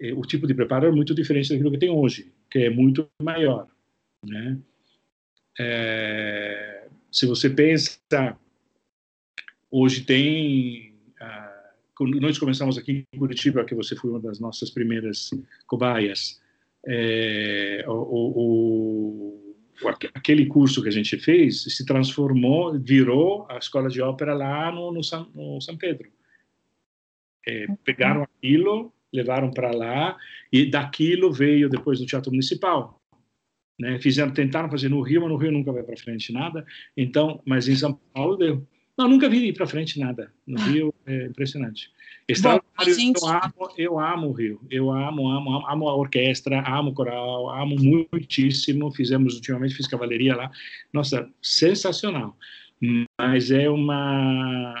[0.00, 3.08] eh, o tipo de preparo é muito diferente daquilo que tem hoje, que é muito
[3.22, 3.68] maior,
[4.24, 4.58] né?
[5.58, 7.98] É, se você pensa,
[9.70, 15.30] hoje tem, ah, nós começamos aqui em Curitiba, que você foi uma das nossas primeiras
[15.66, 16.41] cobaias,
[16.86, 19.56] é, o, o,
[20.14, 24.92] aquele curso que a gente fez se transformou, virou a escola de ópera lá no,
[24.92, 26.10] no, San, no São Pedro.
[27.46, 30.16] É, pegaram aquilo, levaram para lá
[30.52, 33.00] e daquilo veio depois no Teatro Municipal.
[33.78, 33.98] Né?
[33.98, 36.64] Fizeram, tentaram fazer no Rio, mas no Rio nunca vai para frente nada.
[36.96, 38.66] Então, mas em São Paulo deu.
[39.02, 40.32] Não, nunca vi ir para frente nada.
[40.46, 41.90] No Rio é impressionante.
[42.28, 42.94] Extraordinário.
[42.94, 43.20] Gente...
[43.20, 44.60] Eu, amo, eu amo o Rio.
[44.70, 47.74] Eu amo, amo, amo, amo a orquestra, amo o coral, amo
[48.12, 48.92] muitíssimo.
[48.92, 50.52] Fizemos ultimamente, fiz cavalaria lá.
[50.92, 52.36] Nossa, sensacional.
[53.20, 54.72] Mas é uma.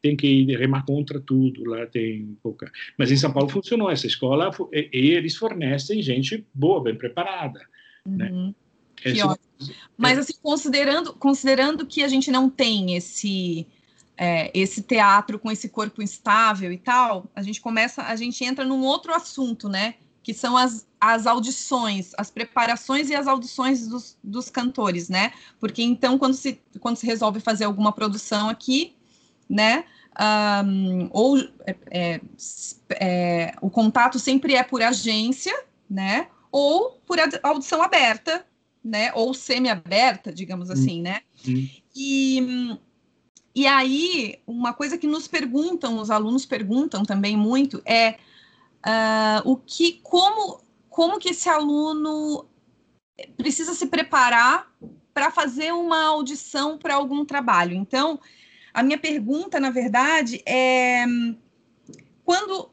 [0.00, 2.70] Tem que remar contra tudo, lá tem pouca.
[2.96, 7.60] Mas em São Paulo funcionou essa escola e, e eles fornecem gente boa, bem preparada.
[8.06, 8.30] Né?
[8.30, 8.46] Uhum.
[8.46, 8.54] Né?
[9.02, 9.48] Que ótimo.
[9.96, 13.66] Mas assim, considerando, considerando que a gente não tem esse
[14.18, 18.64] é, esse teatro com esse corpo instável e tal, a gente começa, a gente entra
[18.64, 19.94] num outro assunto, né?
[20.24, 25.32] Que são as, as audições, as preparações e as audições dos, dos cantores, né?
[25.60, 28.96] Porque então, quando se, quando se resolve fazer alguma produção aqui,
[29.48, 29.84] né?
[30.20, 32.20] Um, ou é, é,
[32.90, 35.54] é, o contato sempre é por agência,
[35.88, 36.26] né?
[36.50, 38.44] Ou por audição aberta,
[38.84, 39.12] né?
[39.14, 41.22] Ou semi-aberta, digamos assim, né?
[41.46, 41.68] Uhum.
[41.94, 42.78] E,
[43.54, 48.16] e aí, uma coisa que nos perguntam, os alunos perguntam também muito, é
[48.86, 52.46] uh, o que, como, como que esse aluno
[53.36, 54.72] precisa se preparar
[55.12, 57.74] para fazer uma audição para algum trabalho.
[57.74, 58.20] Então,
[58.72, 61.04] a minha pergunta, na verdade, é
[62.24, 62.70] quando quando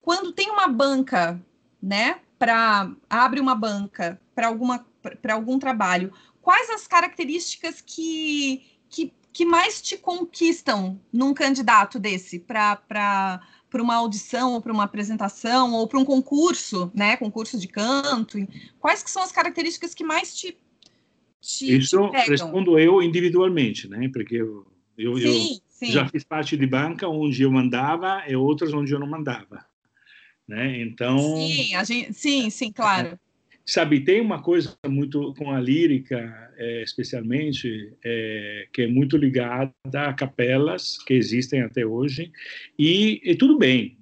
[0.00, 1.40] quando tem uma banca,
[1.82, 9.12] né, para abre uma banca para alguma para algum trabalho, quais as características que, que,
[9.32, 13.40] que mais te conquistam num candidato desse para
[13.70, 18.38] para uma audição ou para uma apresentação ou para um concurso, né, concurso de canto?
[18.80, 20.56] Quais que são as características que mais te,
[21.38, 24.08] te Isso te respondo eu individualmente, né?
[24.12, 24.66] Porque eu,
[24.96, 25.92] eu, sim, eu sim.
[25.92, 29.64] já fiz parte de banca onde eu mandava e outras onde eu não mandava,
[30.46, 30.80] né?
[30.80, 33.18] Então sim, a gente, sim, sim, claro.
[33.68, 39.74] Sabe, tem uma coisa muito com a lírica, é, especialmente, é, que é muito ligada
[39.92, 42.32] a capelas que existem até hoje,
[42.78, 43.98] e, e tudo bem,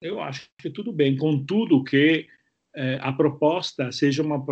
[0.00, 2.26] eu acho que tudo bem, contudo que
[2.74, 4.42] é, a proposta seja uma,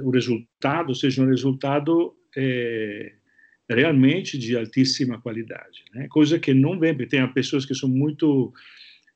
[0.00, 3.12] o resultado seja um resultado é,
[3.68, 6.06] realmente de altíssima qualidade, né?
[6.08, 8.54] coisa que não vem, tem pessoas que são muito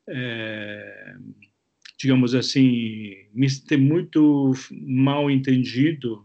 [0.08, 1.14] é,
[2.00, 3.14] digamos assim,
[3.68, 4.54] tem muito
[4.86, 6.24] mal entendido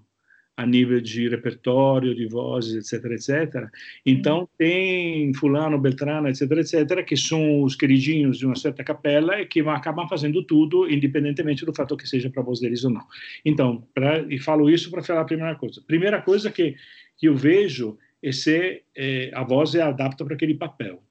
[0.56, 3.70] a nível de repertório, de vozes, etc, etc.
[4.06, 4.48] Então, uhum.
[4.58, 9.60] tem fulano, beltrano, etc, etc, que são os queridinhos de uma certa capela e que
[9.60, 13.06] acabam fazendo tudo, independentemente do fato que seja para a voz deles ou não.
[13.44, 15.84] Então, pra, e falo isso para falar a primeira coisa.
[15.86, 16.76] Primeira coisa que,
[17.18, 21.04] que eu vejo é se é, a voz é adapta para aquele papel.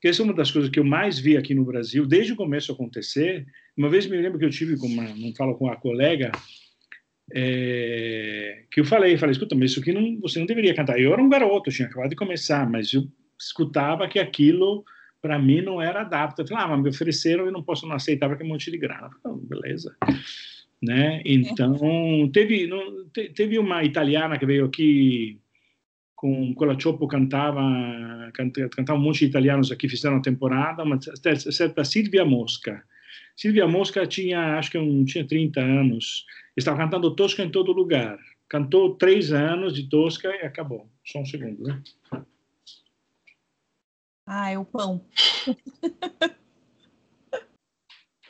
[0.00, 2.36] Que essa é uma das coisas que eu mais vi aqui no Brasil, desde o
[2.36, 5.76] começo acontecer, uma vez me lembro que eu tive com uma, não falo com a
[5.76, 6.32] colega,
[7.32, 10.98] é, que eu falei, falei, escuta, mas isso aqui não, você não deveria cantar.
[10.98, 13.06] Eu era um garoto, tinha acabado de começar, mas eu
[13.38, 14.84] escutava que aquilo
[15.22, 16.42] para mim não era adapto.
[16.42, 18.70] Eu falei, ah, mas me ofereceram e não posso não aceitar porque é um monte
[18.70, 19.10] de grana.
[19.22, 19.94] falei, beleza.
[20.82, 21.22] Né?
[21.26, 25.38] Então, teve, não, teve uma italiana que veio aqui
[26.20, 27.62] com Colaccioppo cantava,
[28.72, 32.84] cantava um monte de italianos aqui, fizeram a temporada, uma certa Silvia Mosca.
[33.34, 38.18] Silvia Mosca tinha, acho que um, tinha 30 anos, estava cantando Tosca em todo lugar.
[38.50, 40.90] Cantou três anos de Tosca e acabou.
[41.06, 41.82] Só um segundo, né?
[44.26, 45.02] Ah, é o pão.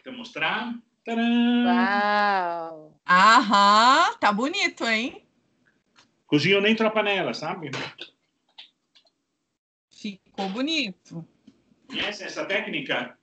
[0.05, 0.79] Quer mostrar?
[1.05, 1.65] Tcharam!
[1.65, 2.97] Uau!
[3.09, 5.27] Aham, tá bonito, hein?
[6.31, 7.73] Cozinhou nem a panela, sabe?
[9.91, 11.27] Ficou bonito.
[11.89, 13.19] Conhece essa técnica?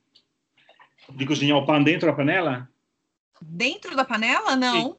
[1.15, 2.69] De cozinhar o pão dentro da panela?
[3.41, 4.57] Dentro da panela?
[4.57, 4.97] Não.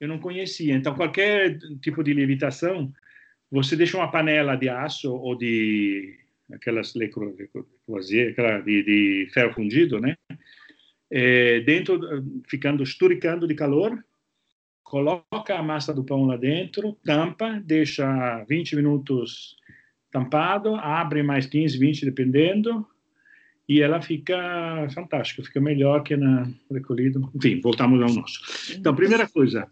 [0.00, 0.74] Eu não conhecia.
[0.74, 2.92] Então, qualquer tipo de levitação,
[3.48, 6.18] você deixa uma panela de aço ou de
[6.52, 10.16] aquelas Le Croisier, aquela de, de ferro fundido, né?
[11.08, 12.00] É, dentro,
[12.48, 14.04] ficando esturicando de calor,
[14.84, 19.56] coloca a massa do pão lá dentro, tampa, deixa 20 minutos
[20.12, 22.86] tampado, abre mais 15, 20, dependendo,
[23.68, 27.28] e ela fica fantástica, fica melhor que na recolhido.
[27.34, 28.72] Enfim, voltamos ao nosso.
[28.72, 29.66] Então, primeira coisa,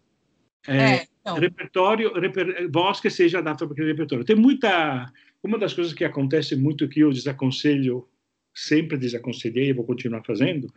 [0.66, 1.37] é, é então.
[1.37, 4.25] repertório, reper, voz que seja adaptada para aquele repertório.
[4.25, 8.09] Tem muita, uma das coisas que acontece muito que eu desaconselho,
[8.53, 10.72] sempre desaconselhei e vou continuar fazendo,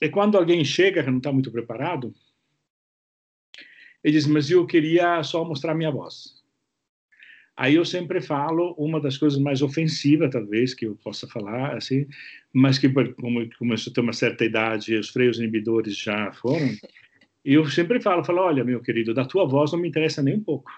[0.00, 2.14] é quando alguém chega que não está muito preparado,
[4.02, 6.42] ele diz, mas eu queria só mostrar minha voz.
[7.56, 12.06] Aí eu sempre falo uma das coisas mais ofensivas, talvez, que eu possa falar, assim,
[12.52, 16.74] mas que, como começou a ter uma certa idade, os freios inibidores já foram,
[17.44, 20.42] eu sempre falo, falo, olha, meu querido, da tua voz não me interessa nem um
[20.42, 20.70] pouco.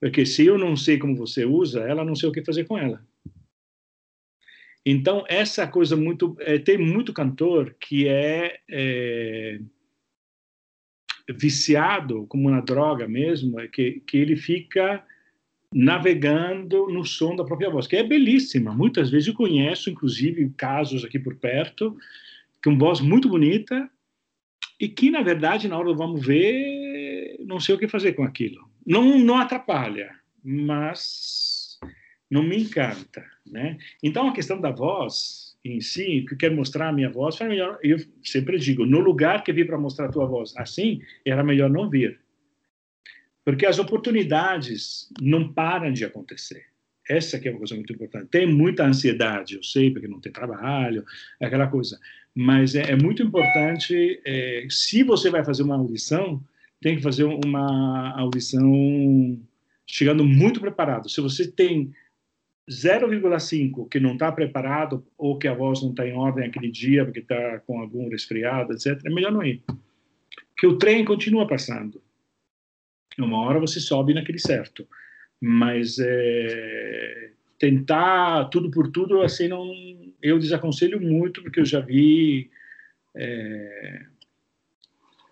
[0.00, 2.76] Porque se eu não sei como você usa ela, não sei o que fazer com
[2.76, 3.04] ela.
[4.84, 6.36] Então, essa coisa muito...
[6.40, 9.60] É, tem muito cantor que é, é
[11.28, 15.04] viciado como uma droga mesmo, é que, que ele fica
[15.72, 18.72] navegando no som da própria voz, que é belíssima.
[18.72, 21.96] Muitas vezes eu conheço, inclusive, casos aqui por perto,
[22.64, 23.88] com voz muito bonita
[24.80, 28.22] e que, na verdade, na hora do vamos ver, não sei o que fazer com
[28.22, 28.68] aquilo.
[28.86, 31.78] Não, não atrapalha, mas
[32.30, 33.76] não me encanta, né?
[34.02, 37.78] Então, a questão da voz em si, que quer mostrar a minha voz, foi melhor.
[37.82, 41.70] Eu sempre digo, no lugar que vi para mostrar a tua voz assim, era melhor
[41.70, 42.20] não vir.
[43.44, 46.66] Porque as oportunidades não param de acontecer.
[47.08, 48.28] Essa que é uma coisa muito importante.
[48.30, 51.04] Tem muita ansiedade, eu sei, porque não tem trabalho,
[51.40, 51.98] aquela coisa.
[52.34, 56.42] Mas é, é muito importante, é, se você vai fazer uma audição,
[56.80, 59.40] tem que fazer uma audição
[59.86, 61.08] chegando muito preparado.
[61.08, 61.92] Se você tem
[62.68, 67.04] 0,5 que não está preparado ou que a voz não está em ordem aquele dia
[67.04, 69.62] porque está com algum resfriado, etc., é melhor não ir.
[70.56, 72.02] Que o trem continua passando.
[73.18, 74.86] Uma hora você sobe naquele certo.
[75.40, 79.72] Mas é, tentar tudo por tudo, assim, não,
[80.22, 82.50] eu desaconselho muito, porque eu já vi.
[83.14, 84.02] É,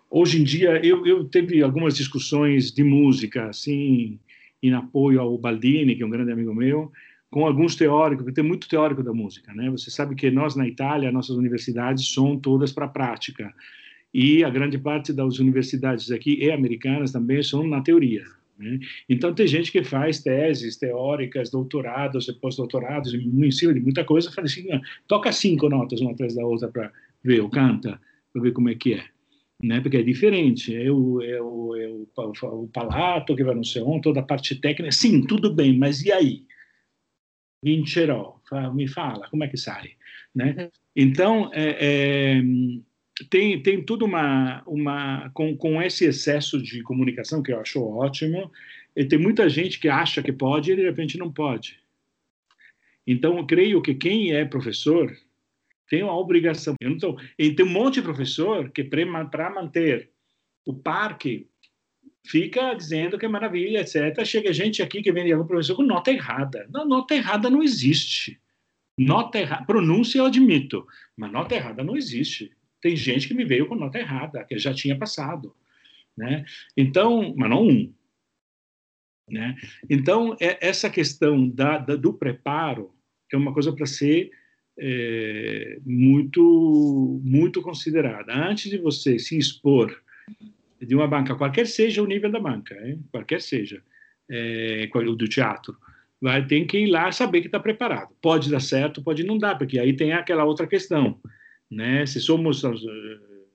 [0.09, 4.19] hoje em dia, eu, eu teve algumas discussões de música, assim,
[4.61, 6.91] em apoio ao Baldini, que é um grande amigo meu,
[7.29, 9.69] com alguns teóricos, porque tem muito teórico da música, né?
[9.69, 13.53] Você sabe que nós na Itália, nossas universidades são todas para prática.
[14.13, 18.23] E a grande parte das universidades aqui e americanas também são na teoria.
[18.57, 18.79] Né?
[19.07, 24.47] Então, tem gente que faz teses teóricas, doutorados pós-doutorados, em cima de muita coisa, fala
[24.47, 26.91] assim: ah, toca cinco notas uma atrás da outra para
[27.23, 27.99] ver, ou canta,
[28.33, 29.03] para ver como é que é.
[29.61, 29.81] Né?
[29.81, 32.07] Porque é diferente, é o, é, o,
[32.73, 34.91] palato que vai no sei onde, toda a parte técnica.
[34.91, 36.46] Sim, tudo bem, mas e aí?
[37.67, 38.39] Vincerò,
[38.73, 39.91] me fala, como é que sai?
[40.33, 40.55] Né?
[40.57, 40.69] Uhum.
[40.95, 42.41] Então, é, é
[43.29, 48.51] tem, tem tudo uma, uma com, com esse excesso de comunicação que eu acho ótimo,
[48.95, 51.79] e tem muita gente que acha que pode e de repente não pode.
[53.05, 55.15] Então, eu creio que quem é professor
[55.89, 56.75] tem uma obrigação.
[56.79, 60.09] Eu não tô, e tem um monte de professor que, para manter
[60.65, 61.47] o parque,
[62.27, 64.23] fica dizendo que é maravilha, etc.
[64.25, 66.67] Chega gente aqui que vem de algum professor com nota errada.
[66.71, 68.39] Não, nota errada não existe.
[68.99, 73.67] Nota errada, pronúncia eu admito, mas nota errada não existe tem gente que me veio
[73.67, 75.55] com nota errada, que já tinha passado,
[76.15, 76.45] né?
[76.75, 77.93] Então, mas não um,
[79.29, 79.55] né?
[79.89, 82.93] Então, é, essa questão da, da, do preparo
[83.31, 84.31] é uma coisa para ser
[84.79, 88.33] é, muito, muito considerada.
[88.33, 90.01] Antes de você se expor
[90.81, 93.03] de uma banca, qualquer seja o nível da banca, hein?
[93.11, 93.81] qualquer seja,
[94.29, 95.77] é, o do teatro,
[96.21, 98.15] vai ter que ir lá saber que está preparado.
[98.21, 101.19] Pode dar certo, pode não dar, porque aí tem aquela outra questão
[101.69, 102.05] né?
[102.05, 102.69] Se somos eh,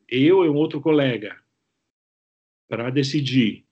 [0.08, 1.36] eu e um outro colega
[2.68, 3.64] para decidir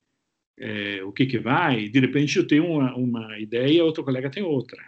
[0.59, 4.43] é, o que que vai, de repente eu tenho uma, uma ideia, outro colega tem
[4.43, 4.81] outra.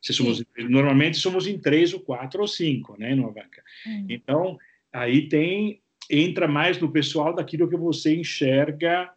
[0.00, 3.62] Se somos, normalmente somos em três ou quatro ou cinco, né, numa banca.
[3.86, 4.06] Hum.
[4.08, 4.58] Então
[4.92, 9.10] aí tem entra mais no pessoal daquilo que você enxerga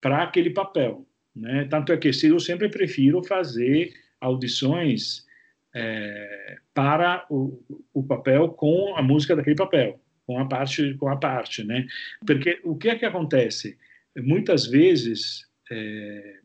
[0.00, 1.64] para aquele papel, né?
[1.64, 5.26] Tanto é que eu sempre prefiro fazer audições
[5.74, 7.62] é, para o,
[7.92, 11.86] o, papel com a música daquele papel, com a parte com a parte, né?
[12.26, 13.78] Porque o que é que acontece?
[14.16, 16.40] Muitas vezes é,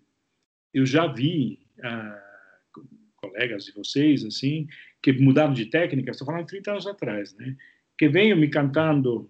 [0.73, 2.23] eu já vi ah,
[3.17, 4.67] colegas de vocês assim
[5.01, 7.55] que mudaram de técnica, estou falando de 30 anos atrás, né?
[7.97, 9.29] Que venham me cantando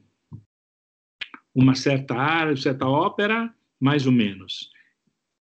[1.53, 4.71] uma certa área, certa ópera, mais ou menos.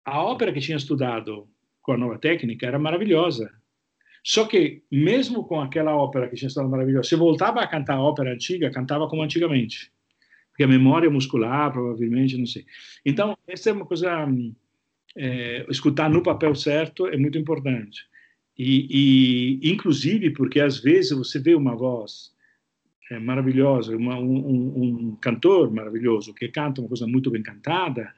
[0.06, 1.48] A ópera que tinha estudado
[1.82, 3.52] com a nova técnica era maravilhosa,
[4.28, 8.02] só que, mesmo com aquela ópera que tinha estado maravilhosa, se voltava a cantar a
[8.02, 9.89] ópera antiga, cantava como antigamente.
[10.50, 12.65] Porque a memória muscular, provavelmente, não sei.
[13.06, 14.28] Então, essa é uma coisa.
[15.15, 18.06] É, escutar no papel certo é muito importante.
[18.58, 22.36] E, e, inclusive, porque às vezes você vê uma voz
[23.10, 28.12] é, maravilhosa, uma, um, um, cantor maravilhoso que canta uma coisa muito bem cantada,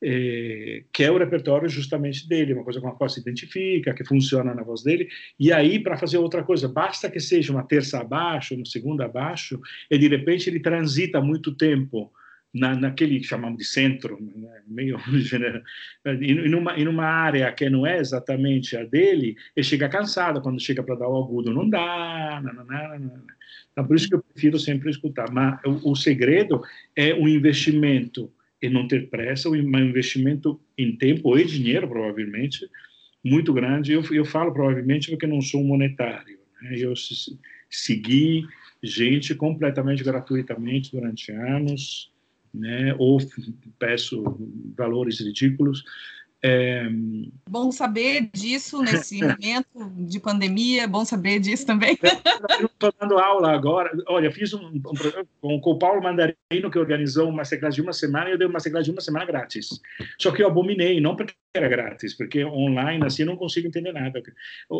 [0.00, 4.04] é, que é o repertório justamente dele, uma coisa com a qual se identifica, que
[4.04, 7.98] funciona na voz dele, e aí para fazer outra coisa, basta que seja uma terça
[7.98, 12.12] abaixo, uma segunda abaixo, e de repente ele transita muito tempo
[12.52, 14.98] na, naquele que chamamos de centro, né, meio
[16.20, 20.60] em numa, em numa área que não é exatamente a dele, ele chega cansado quando
[20.60, 23.22] chega para dar o agudo, não dá, não.
[23.72, 25.30] Então, por isso que eu prefiro sempre escutar.
[25.30, 26.62] Mas o, o segredo
[26.96, 32.68] é o investimento e não ter pressa, um investimento em tempo e dinheiro, provavelmente,
[33.24, 33.92] muito grande.
[33.92, 36.38] Eu, eu falo provavelmente porque não sou monetário.
[36.60, 36.74] Né?
[36.76, 36.92] Eu
[37.70, 38.44] segui
[38.82, 42.10] gente completamente gratuitamente durante anos,
[42.52, 42.94] né?
[42.98, 43.18] ou
[43.78, 44.22] peço
[44.76, 45.84] valores ridículos,
[46.40, 46.88] é...
[47.50, 51.98] Bom saber disso nesse momento de pandemia, bom saber disso também.
[52.60, 53.90] Eu estou dando aula agora.
[54.06, 54.80] Olha, fiz um, um
[55.40, 58.46] com, com o Paulo Mandarino, que organizou uma masterclass de uma semana, e eu dei
[58.46, 59.80] uma masterclass de uma semana grátis.
[60.18, 63.92] Só que eu abominei, não porque era grátis, porque online, assim, eu não consigo entender
[63.92, 64.22] nada.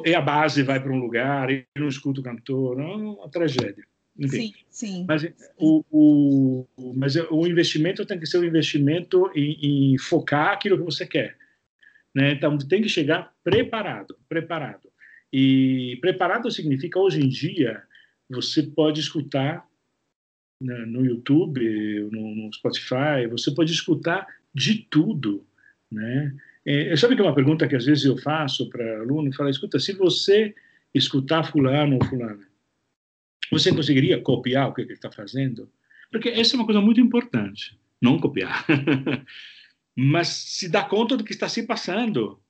[0.04, 3.84] E a base vai para um lugar, e não escuto o cantor, é uma tragédia.
[4.18, 4.52] Enfim.
[4.52, 5.04] Sim, sim.
[5.06, 5.24] Mas,
[5.56, 10.84] o, o, mas o investimento tem que ser um investimento em, em focar aquilo que
[10.84, 11.36] você quer.
[12.14, 12.32] Né?
[12.32, 14.88] Então, tem que chegar preparado, preparado.
[15.32, 17.82] E preparado significa, hoje em dia,
[18.28, 19.64] você pode escutar
[20.60, 25.46] né, no YouTube, no, no, Spotify, você pode escutar de tudo,
[25.90, 26.34] né?
[26.66, 29.78] É, sabe que é uma pergunta que às vezes eu faço para aluno, fala, escuta,
[29.78, 30.54] se você
[30.92, 32.47] escutar fulano ou fulana,
[33.50, 35.70] você conseguiria copiar o que ele está fazendo?
[36.10, 38.64] Porque essa é uma coisa muito importante, não copiar.
[40.00, 42.40] mas se dá conta do que está se passando.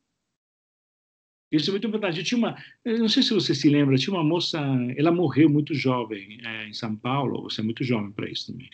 [1.51, 2.23] Isso é muito importante.
[2.23, 4.61] Tinha uma, não sei se você se lembra, tinha uma moça,
[4.97, 8.69] ela morreu muito jovem é, em São Paulo, você é muito jovem para isso também.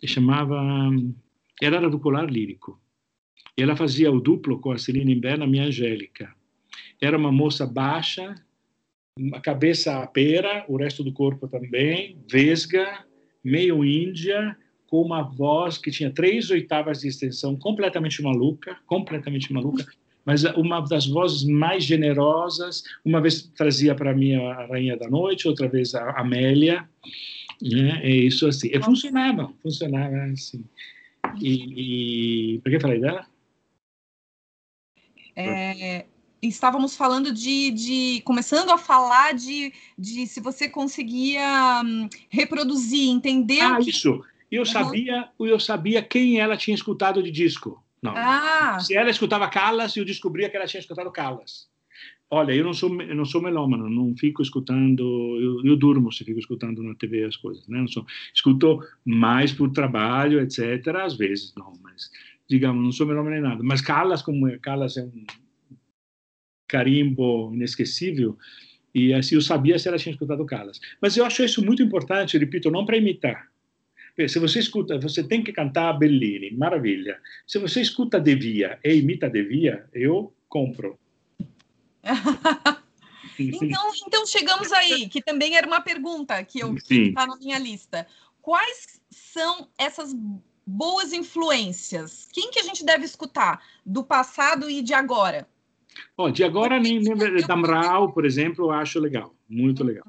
[0.00, 0.58] Se chamava,
[1.60, 2.80] ela era do Polar Lírico.
[3.56, 6.34] Ela fazia o duplo com a Celina Berna, minha Angélica.
[7.00, 8.34] Era uma moça baixa,
[9.32, 13.04] a cabeça a pera, o resto do corpo também, vesga,
[13.42, 14.56] meio índia,
[14.88, 19.86] com uma voz que tinha três oitavas de extensão, completamente maluca, completamente maluca,
[20.24, 22.82] mas uma das vozes mais generosas.
[23.04, 26.88] Uma vez trazia para mim a Rainha da Noite, outra vez a Amélia.
[27.60, 28.00] Né?
[28.02, 28.70] É isso assim.
[28.72, 30.64] E funcionava, funcionava assim.
[31.40, 33.26] E, e por que falei dela?
[35.36, 36.06] É,
[36.48, 43.60] estávamos falando de, de, começando a falar de, de se você conseguia hum, reproduzir, entender.
[43.60, 43.90] Ah, que...
[43.90, 44.22] isso.
[44.50, 44.66] Eu uhum.
[44.66, 47.82] sabia, eu sabia quem ela tinha escutado de disco.
[48.00, 48.12] Não.
[48.14, 48.78] Ah.
[48.80, 51.68] Se ela escutava Callas, eu descobria que ela tinha escutado Callas.
[52.30, 55.02] Olha, eu não sou eu não sou melômano, não fico escutando,
[55.40, 57.78] eu, eu, durmo se fico escutando na TV as coisas, né?
[57.78, 60.86] Não sou, escuto mais por trabalho, etc.
[61.02, 62.10] Às vezes não, mas
[62.48, 63.62] digamos não sou melômano nem nada.
[63.62, 65.24] Mas Callas, como é, Callas é um
[66.74, 68.36] carimbo inesquecível
[68.94, 70.80] e assim eu sabia se ela tinha escutado Callas.
[71.00, 73.48] Mas eu acho isso muito importante, repito, não para imitar,
[74.28, 77.20] se você escuta, você tem que cantar Bellini, maravilha.
[77.46, 80.96] Se você escuta Devia e imita Devia, eu compro.
[83.38, 88.06] então, então chegamos aí, que também era uma pergunta que eu está na minha lista.
[88.40, 90.14] Quais são essas
[90.64, 92.28] boas influências?
[92.32, 95.48] Quem que a gente deve escutar do passado e de agora?
[96.16, 100.06] Oh, de agora, nem, nem Damrau, por exemplo, eu acho legal, muito legal.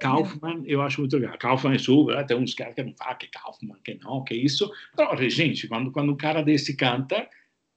[0.00, 1.36] Kaufman, eu acho muito legal.
[1.38, 4.70] Kaufman é super, tem uns caras que não falam que Kaufman, que não, que isso.
[4.96, 7.28] Però, gente, quando, quando um cara desse canta,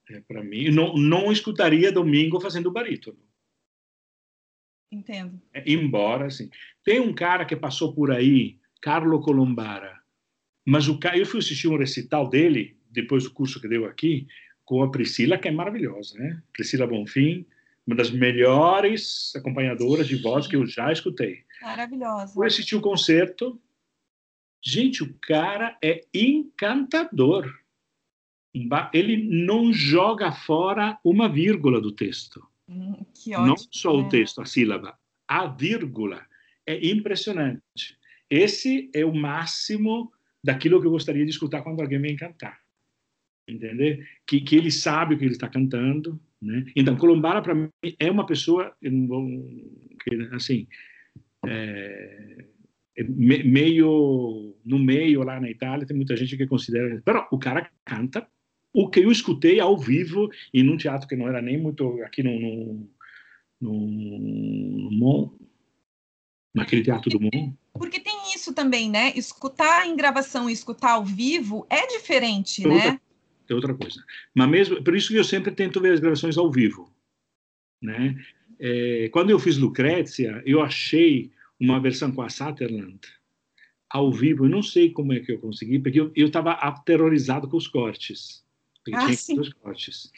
[0.09, 3.19] é, para mim, não, não escutaria Domingo fazendo barítono.
[4.91, 5.41] Entendo.
[5.53, 6.49] É, embora, assim.
[6.83, 9.99] Tem um cara que passou por aí, Carlo Colombara,
[10.65, 14.27] mas o eu fui assistir um recital dele, depois do curso que deu aqui,
[14.67, 16.43] com a Priscila, que é maravilhosa, né?
[16.51, 17.45] Priscila Bonfim,
[17.87, 21.45] uma das melhores acompanhadoras de voz que eu já escutei.
[21.61, 22.33] Maravilhosa.
[22.33, 23.57] Fui assistir o concerto.
[24.61, 27.49] Gente, o cara é encantador.
[28.93, 32.45] Ele não joga fora uma vírgula do texto.
[32.67, 33.47] Hum, que ótimo.
[33.47, 36.25] Não só o texto, a sílaba, a vírgula.
[36.65, 37.97] É impressionante.
[38.29, 40.11] Esse é o máximo
[40.43, 42.66] daquilo que eu gostaria de escutar quando alguém vem cantar.
[43.47, 44.07] Entender?
[44.25, 46.19] Que, que ele sabe o que ele está cantando.
[46.41, 46.65] Né?
[46.75, 47.69] Então, Colombara, para mim,
[47.99, 48.75] é uma pessoa,
[50.33, 50.67] assim,
[51.45, 52.45] é,
[52.97, 57.69] é meio no meio lá na Itália tem muita gente que considera però o cara
[57.85, 58.27] canta
[58.73, 62.23] o que eu escutei ao vivo em num teatro que não era nem muito aqui
[62.23, 62.89] no,
[63.61, 65.39] no, no, no
[66.53, 71.05] naquele teatro do Mon porque tem isso também né escutar em gravação e escutar ao
[71.05, 72.99] vivo é diferente né
[73.53, 76.51] é outra coisa mas mesmo por isso que eu sempre tento ver as gravações ao
[76.51, 76.93] vivo
[77.81, 78.17] né
[78.59, 82.99] é, quando eu fiz Lucrécia, eu achei uma versão com a Sutherland
[83.89, 84.45] ao vivo.
[84.45, 88.43] Eu não sei como é que eu consegui, porque eu estava aterrorizado com os cortes.
[88.83, 90.11] Porque ah, tinha os cortes.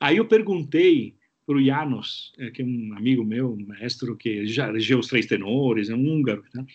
[0.00, 1.14] Aí eu perguntei
[1.46, 5.08] para o Janos, é, que é um amigo meu, um maestro que já regeu os
[5.08, 6.66] três tenores, é um húngaro, né?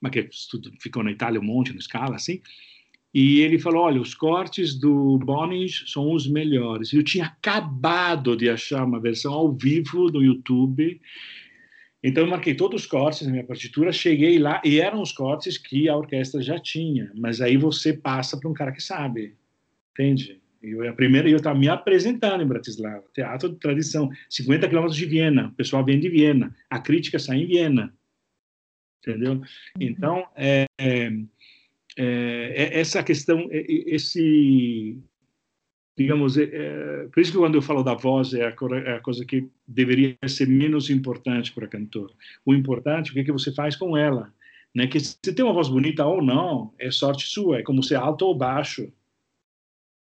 [0.00, 0.28] mas que
[0.80, 2.40] ficou na Itália um monte, no escala, assim.
[3.14, 6.92] E ele falou: olha, os cortes do Bonis são os melhores.
[6.92, 11.00] Eu tinha acabado de achar uma versão ao vivo no YouTube.
[12.02, 15.56] Então, eu marquei todos os cortes na minha partitura, cheguei lá e eram os cortes
[15.56, 17.10] que a orquestra já tinha.
[17.14, 19.36] Mas aí você passa para um cara que sabe,
[19.92, 20.38] entende?
[20.60, 25.06] Eu, a primeira, eu estava me apresentando em Bratislava, teatro de tradição, 50 quilômetros de
[25.06, 27.94] Viena, o pessoal vem de Viena, a crítica sai em Viena,
[29.02, 29.42] entendeu?
[29.78, 31.10] Então, é, é
[31.96, 34.98] é, é, essa questão, é, esse,
[35.96, 39.24] digamos, é, por isso que quando eu falo da voz é a, é a, coisa
[39.24, 42.12] que deveria ser menos importante para cantor.
[42.44, 44.32] O importante, o que, é que você faz com ela,
[44.74, 44.86] né?
[44.86, 48.26] Que você tem uma voz bonita ou não, é sorte sua, é como ser alto
[48.26, 48.92] ou baixo.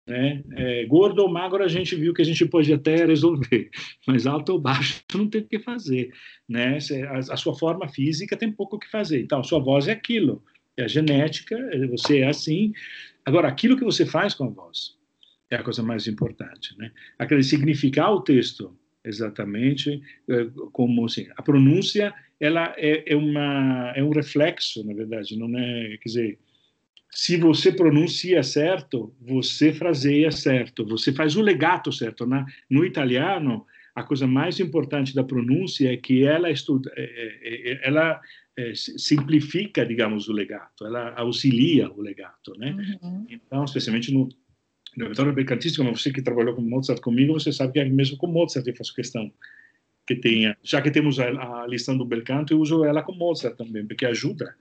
[0.08, 0.44] Né?
[0.52, 3.70] É, gordo ou magro a gente viu que a gente pode até resolver,
[4.06, 6.12] mas alto ou baixo não tem o que fazer,
[6.48, 6.78] né?
[7.10, 9.20] A, a sua forma física tem pouco o que fazer.
[9.20, 10.42] Então, a sua voz é aquilo
[10.76, 12.72] é a genética, é, você é assim.
[13.24, 14.96] Agora, aquilo que você faz com a voz
[15.50, 16.90] é a coisa mais importante, né?
[17.18, 24.02] Aquele significar o texto exatamente é, como assim, a pronúncia ela é, é, uma é
[24.02, 26.38] um reflexo, na verdade, não é, quer dizer,
[27.10, 32.26] se você pronuncia certo, você fraseia certo, você faz o legato certo.
[32.26, 33.64] Na, no italiano,
[33.96, 38.20] a coisa mais importante da pronúncia é que ela estuda, é, é, é ela
[38.74, 42.98] simplifica, digamos, o legato, ela auxilia o legato, né?
[43.02, 43.26] Uhum.
[43.28, 44.28] Então, especialmente no,
[44.96, 45.34] no repertório
[45.76, 48.94] como você que trabalhou com Mozart comigo, você sabe que mesmo com Mozart eu faço
[48.94, 49.30] questão
[50.06, 51.28] que tenha, já que temos a,
[51.62, 54.54] a lição do bel canto, eu uso ela com Mozart também, porque ajuda.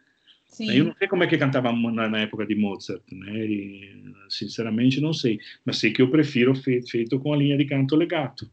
[0.47, 0.71] Sim.
[0.71, 3.45] Eu não sei como é que cantava na, na época de Mozart, né?
[3.45, 7.65] E, sinceramente não sei, mas sei que eu prefiro feito, feito com a linha de
[7.65, 8.49] canto legato.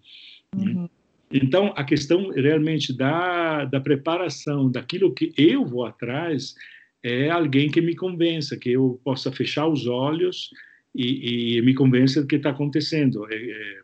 [0.57, 0.73] Né?
[0.73, 0.89] Uhum.
[1.33, 6.55] Então, a questão realmente da, da preparação, daquilo que eu vou atrás,
[7.03, 10.51] é alguém que me convença, que eu possa fechar os olhos
[10.95, 13.27] e, e me convença do que está acontecendo.
[13.33, 13.81] É, é,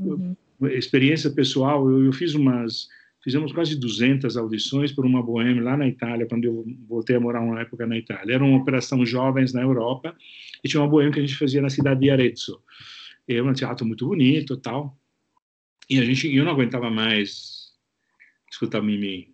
[0.00, 0.36] uhum.
[0.70, 2.88] Experiência pessoal, eu, eu, fiz umas,
[3.22, 7.40] fizemos quase 200 audições por uma boêmia lá na Itália, quando eu voltei a morar
[7.40, 8.34] uma época na Itália.
[8.34, 10.16] Era uma operação jovens na Europa
[10.62, 12.62] e tinha uma boêmia que a gente fazia na cidade de Arezzo.
[13.28, 14.96] Era um teatro muito bonito, tal.
[15.88, 17.72] E a gente, eu não aguentava mais
[18.50, 19.32] escutar Mimi,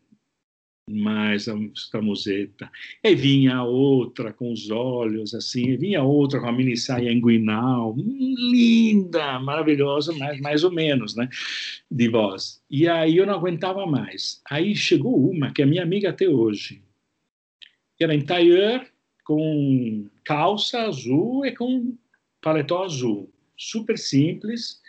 [0.90, 2.70] mais escutar museta.
[3.02, 9.38] E vinha outra com os olhos assim, vinha outra com a mini saia inguinal, linda,
[9.38, 11.28] maravilhosa, mas mais ou menos, né,
[11.90, 12.62] de voz.
[12.70, 14.40] E aí eu não aguentava mais.
[14.48, 16.82] Aí chegou uma que é minha amiga até hoje.
[18.00, 18.86] Era em tailleur,
[19.24, 21.96] com calça azul e com
[22.40, 23.30] paletó azul.
[23.56, 24.80] Super simples,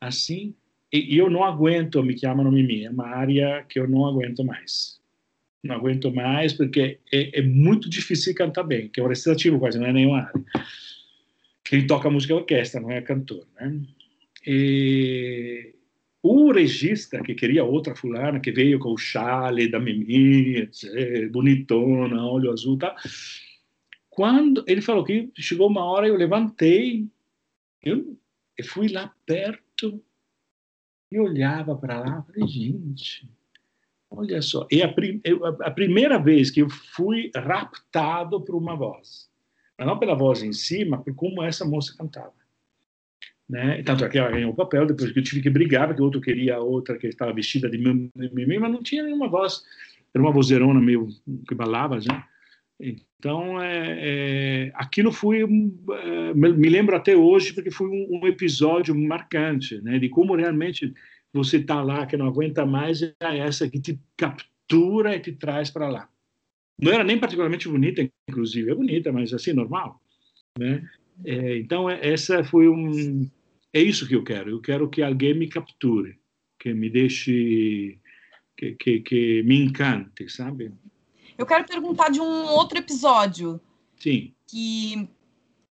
[0.00, 0.54] assim,
[0.92, 5.00] e eu não aguento Me Chiamano Mimi, é uma área que eu não aguento mais.
[5.62, 9.78] Não aguento mais porque é, é muito difícil cantar bem, que é um recitativo quase,
[9.78, 10.44] não é nenhuma área.
[11.64, 13.80] Quem toca música é orquestra, não é cantor, né?
[14.46, 15.74] E
[16.22, 20.68] o regista que queria outra fulana, que veio com o chale da Mimi,
[21.32, 22.94] bonitona, olho azul, tá?
[24.08, 27.06] Quando ele falou que chegou uma hora, eu levantei,
[27.82, 28.16] eu,
[28.56, 30.02] eu fui lá perto
[31.10, 33.28] e olhava para lá, falei, gente,
[34.10, 34.66] olha só.
[34.70, 35.20] E a, prim,
[35.62, 39.28] a, primeira vez que eu fui raptado por uma voz,
[39.78, 42.34] mas não pela voz em si, mas por como essa moça cantava.
[43.48, 43.82] Né?
[43.84, 46.20] Tanto é que ela ganhou o papel, depois que eu tive que brigar, porque outro
[46.20, 49.62] queria a outra que estava vestida de mim, mas não tinha nenhuma voz.
[50.12, 51.08] Era uma vozeirona meio
[51.46, 52.26] que balava já.
[52.78, 58.94] Então, é, é, aquilo foi, é, me lembro até hoje, porque foi um, um episódio
[58.94, 60.92] marcante, né, de como realmente
[61.32, 65.70] você está lá, que não aguenta mais, é essa que te captura e te traz
[65.70, 66.08] para lá.
[66.80, 70.00] Não era nem particularmente bonita, inclusive, é bonita, mas assim, normal.
[70.58, 70.86] Né?
[71.24, 73.28] É, então, é, essa foi um.
[73.72, 74.50] É isso que eu quero.
[74.50, 76.18] Eu quero que alguém me capture,
[76.58, 77.98] que me deixe.
[78.56, 80.72] que, que, que me encante, sabe?
[81.38, 83.60] Eu quero perguntar de um outro episódio.
[83.96, 84.34] Sim.
[84.46, 85.08] Que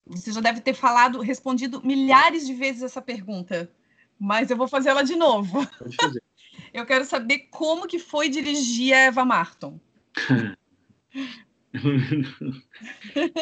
[0.05, 3.71] você já deve ter falado, respondido milhares de vezes essa pergunta,
[4.19, 5.65] mas eu vou fazer ela de novo.
[5.77, 6.23] Pode fazer.
[6.73, 9.79] eu quero saber como que foi dirigir a Eva Marton.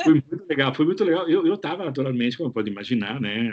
[0.03, 1.29] foi muito legal, foi muito legal.
[1.29, 3.51] Eu estava, naturalmente, como pode imaginar, né?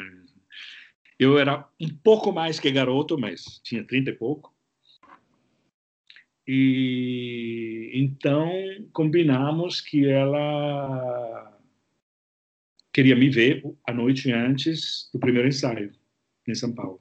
[1.18, 4.53] Eu era um pouco mais que garoto, mas tinha 30 e pouco.
[6.46, 8.52] E então
[8.92, 11.58] combinamos que ela
[12.92, 15.92] queria me ver a noite antes do primeiro ensaio
[16.46, 17.00] em São Paulo.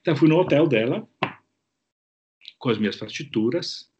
[0.00, 1.06] Então fui no hotel dela
[2.58, 3.92] com as minhas partituras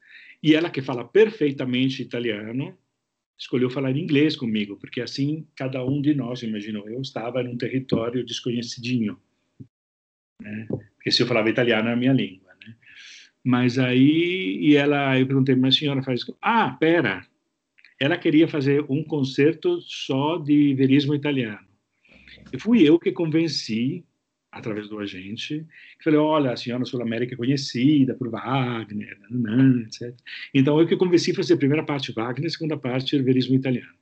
[0.43, 2.77] e ela que fala perfeitamente italiano
[3.39, 8.25] escolheu falar inglês comigo porque assim cada um de nós imaginou eu estava num território
[8.25, 9.21] desconhecidinho
[10.41, 10.67] né?
[10.95, 12.52] porque se eu falava italiano é a minha língua
[13.45, 16.25] mas aí, e ela, eu perguntei, mas a senhora faz.
[16.41, 17.27] Ah, pera.
[18.01, 21.67] Ela queria fazer um concerto só de verismo italiano.
[22.53, 24.05] E fui eu que convenci,
[24.51, 25.67] através do agente,
[25.99, 29.19] que falei: olha, a senhora Sul-América é conhecida por Wagner,
[29.87, 30.15] etc.
[30.53, 34.02] Então eu que convenci a fazer a primeira parte Wagner, a segunda parte verismo italiano.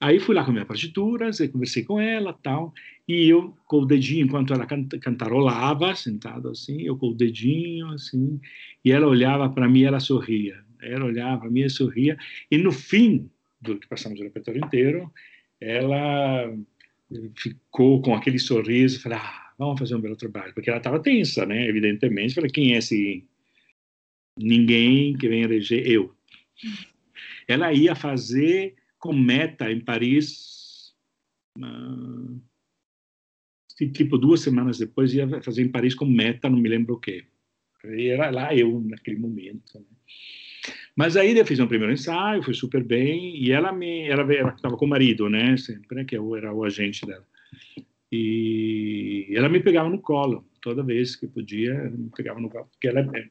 [0.00, 2.72] Aí fui lá com minhas partituras, conversei com ela, tal,
[3.06, 8.40] e eu com o dedinho, enquanto ela cantarolava, sentado assim, eu com o dedinho, assim,
[8.82, 10.64] e ela olhava para mim, ela sorria.
[10.80, 12.16] Ela olhava para mim, e sorria,
[12.50, 13.30] e no fim
[13.60, 15.12] do que passamos o repertório inteiro,
[15.60, 16.50] ela
[17.36, 21.44] ficou com aquele sorriso, falei, ah, vamos fazer um belo trabalho, porque ela estava tensa,
[21.44, 23.22] né, evidentemente, falei, quem é esse
[24.34, 25.86] ninguém que vem eleger?
[25.86, 26.14] Eu.
[27.46, 30.94] Ela ia fazer com Meta em Paris.
[31.58, 32.40] Uh,
[33.92, 37.24] tipo, duas semanas depois ia fazer em Paris com Meta, não me lembro o quê.
[37.82, 39.78] Era lá eu, naquele momento.
[39.78, 39.86] Né?
[40.94, 44.22] Mas aí eu fiz um primeiro ensaio, foi super bem, e ela me, ela
[44.54, 47.26] estava com o marido, né, sempre, que eu era o agente dela.
[48.12, 53.00] E ela me pegava no colo, toda vez que podia, me pegava no porque ela
[53.00, 53.28] é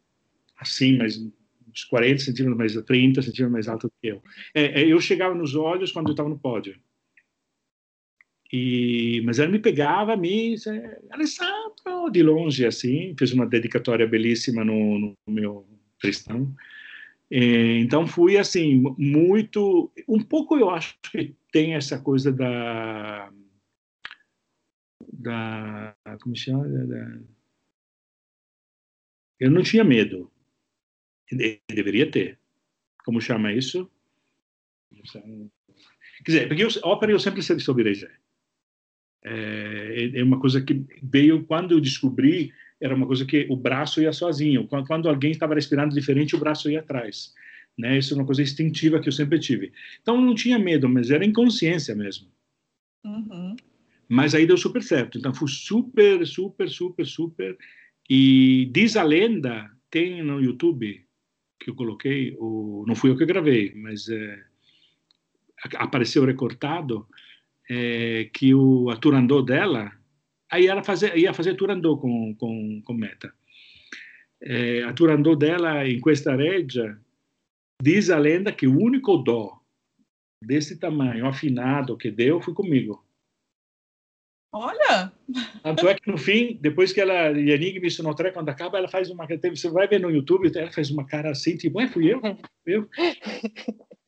[0.58, 1.22] assim, mas
[1.72, 4.22] uns 40 centímetros mais, 30 centímetros mais alta do que eu.
[4.54, 6.80] É, é, eu chegava nos olhos quando eu estava no pódio.
[8.52, 10.56] E, mas ela me pegava, me
[11.12, 15.68] Alessandro, de longe, assim, fez uma dedicatória belíssima no, no meu
[16.00, 16.52] cristão.
[17.30, 23.32] então fui assim muito, um pouco eu acho que tem essa coisa da
[25.14, 27.20] da como chama da,
[29.40, 30.32] eu não tinha medo
[31.70, 32.38] deveria ter.
[33.04, 33.90] Como chama isso?
[35.14, 35.52] Quer
[36.26, 38.12] dizer porque eu, ópera eu sempre sobre Regé
[39.24, 42.52] é, é uma coisa que veio quando eu descobri
[42.82, 44.68] era uma coisa que o braço ia sozinho.
[44.68, 47.34] Quando, quando alguém estava respirando diferente o braço ia atrás
[47.80, 47.98] né?
[47.98, 49.72] Isso é uma coisa instintiva que eu sempre tive.
[50.02, 52.28] Então eu não tinha medo mas era inconsciência mesmo.
[53.06, 53.56] Uhum.
[54.10, 55.18] Mas aí deu super certo.
[55.18, 57.58] Então, foi super, super, super, super.
[58.10, 61.06] E diz a lenda, tem no YouTube,
[61.60, 64.44] que eu coloquei, o, não fui eu que gravei, mas é,
[65.76, 67.08] apareceu recortado,
[67.70, 69.92] é, que o, a Turandot dela,
[70.50, 73.34] aí ela fazia, ia fazer Turandot com, com, com Meta.
[74.42, 76.98] É, a Turandot dela, em questa regia,
[77.82, 79.60] diz a lenda que o único dó
[80.44, 83.04] desse tamanho, afinado, que deu, foi comigo.
[84.52, 85.14] Olha!
[85.62, 89.10] Tanto é que no fim, depois que ela, Yanig me o quando acaba, ela faz
[89.10, 89.28] uma.
[89.28, 92.20] Você vai ver no YouTube, ela faz uma cara assim, tipo, é, fui eu?
[92.66, 92.90] eu?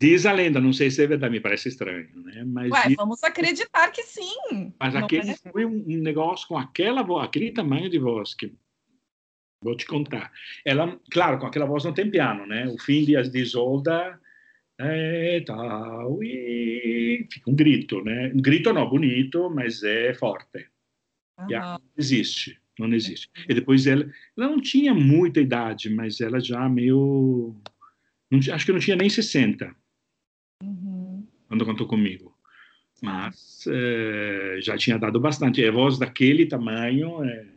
[0.02, 2.44] Diz a lenda, não sei se é verdade, me parece estranho, né?
[2.44, 2.96] Mas Ué, diz...
[2.96, 4.74] vamos acreditar que sim.
[4.80, 5.36] Mas não aquele é?
[5.52, 8.52] foi um negócio com aquela voz, aquele tamanho de voz que
[9.64, 10.32] vou te contar.
[10.66, 12.68] Ela, claro, com aquela voz não tem piano, né?
[12.68, 14.20] O fim de, de Isolda
[14.90, 18.32] é tal, e fica um grito, né?
[18.34, 20.68] Um grito não, bonito, mas é forte.
[21.40, 21.48] Uhum.
[21.50, 23.30] não existe, não existe.
[23.50, 24.04] E depois ela,
[24.38, 27.56] ela não tinha muita idade, mas ela já meio,
[28.30, 29.76] não, acho que não tinha nem 60
[30.64, 31.28] uhum.
[31.48, 32.38] quando cantou comigo.
[33.02, 35.66] Mas é, já tinha dado bastante.
[35.66, 37.48] A voz daquele tamanho é,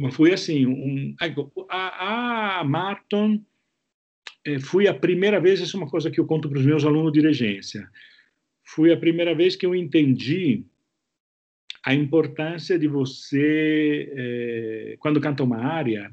[0.00, 1.14] mas foi assim, um,
[1.68, 3.49] a, a Marton é,
[4.60, 7.12] fui a primeira vez, isso é uma coisa que eu conto para os meus alunos
[7.12, 7.88] de regência,
[8.64, 10.64] foi a primeira vez que eu entendi
[11.84, 16.12] a importância de você, é, quando canta uma área,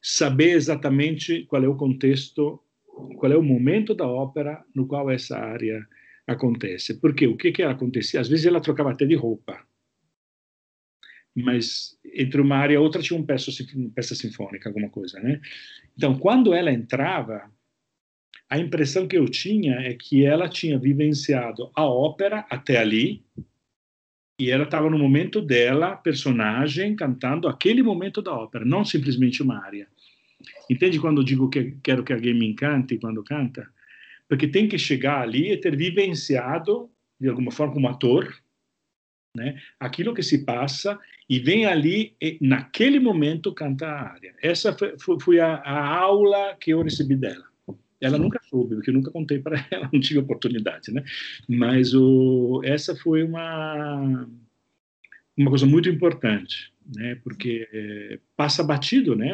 [0.00, 2.60] saber exatamente qual é o contexto,
[3.16, 5.86] qual é o momento da ópera no qual essa área
[6.26, 7.00] acontece.
[7.00, 8.20] Porque o que que acontecia?
[8.20, 9.58] Às vezes ela trocava até de roupa
[11.42, 13.50] mas entre uma área e outra tinha um peça,
[13.94, 15.40] peça sinfônica, alguma coisa, né?
[15.96, 17.50] Então, quando ela entrava,
[18.48, 23.22] a impressão que eu tinha é que ela tinha vivenciado a ópera até ali
[24.40, 29.62] e ela estava no momento dela, personagem, cantando aquele momento da ópera, não simplesmente uma
[29.64, 29.88] área.
[30.70, 33.68] Entende quando eu digo que quero que alguém me encante quando canta?
[34.28, 36.88] Porque tem que chegar ali e ter vivenciado,
[37.20, 38.32] de alguma forma, como ator,
[39.36, 39.60] né?
[39.80, 44.34] aquilo que se passa e vem ali naquele momento canta a área.
[44.42, 47.44] Essa foi, foi a, a, aula que eu recebi dela.
[48.00, 51.04] Ela nunca soube, porque eu nunca contei para ela, não tive oportunidade, né?
[51.48, 54.26] Mas o, essa foi uma
[55.36, 57.16] uma coisa muito importante, né?
[57.22, 59.32] Porque é, passa batido, né?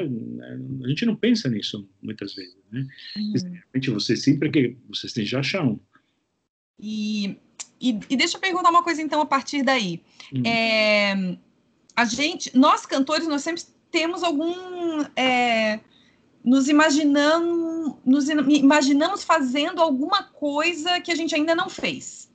[0.83, 2.87] A gente não pensa nisso muitas vezes, né?
[3.17, 3.95] Uhum.
[3.95, 5.79] Você sempre que você já chão.
[6.81, 7.37] E
[7.81, 10.01] e, e, deixa eu perguntar uma coisa, então, a partir daí.
[10.33, 10.43] Hum.
[10.47, 11.37] É,
[11.97, 15.03] a gente, nós cantores, nós sempre temos algum.
[15.17, 15.81] É,
[16.45, 22.31] nos imaginamos, nos imaginamos fazendo alguma coisa que a gente ainda não fez.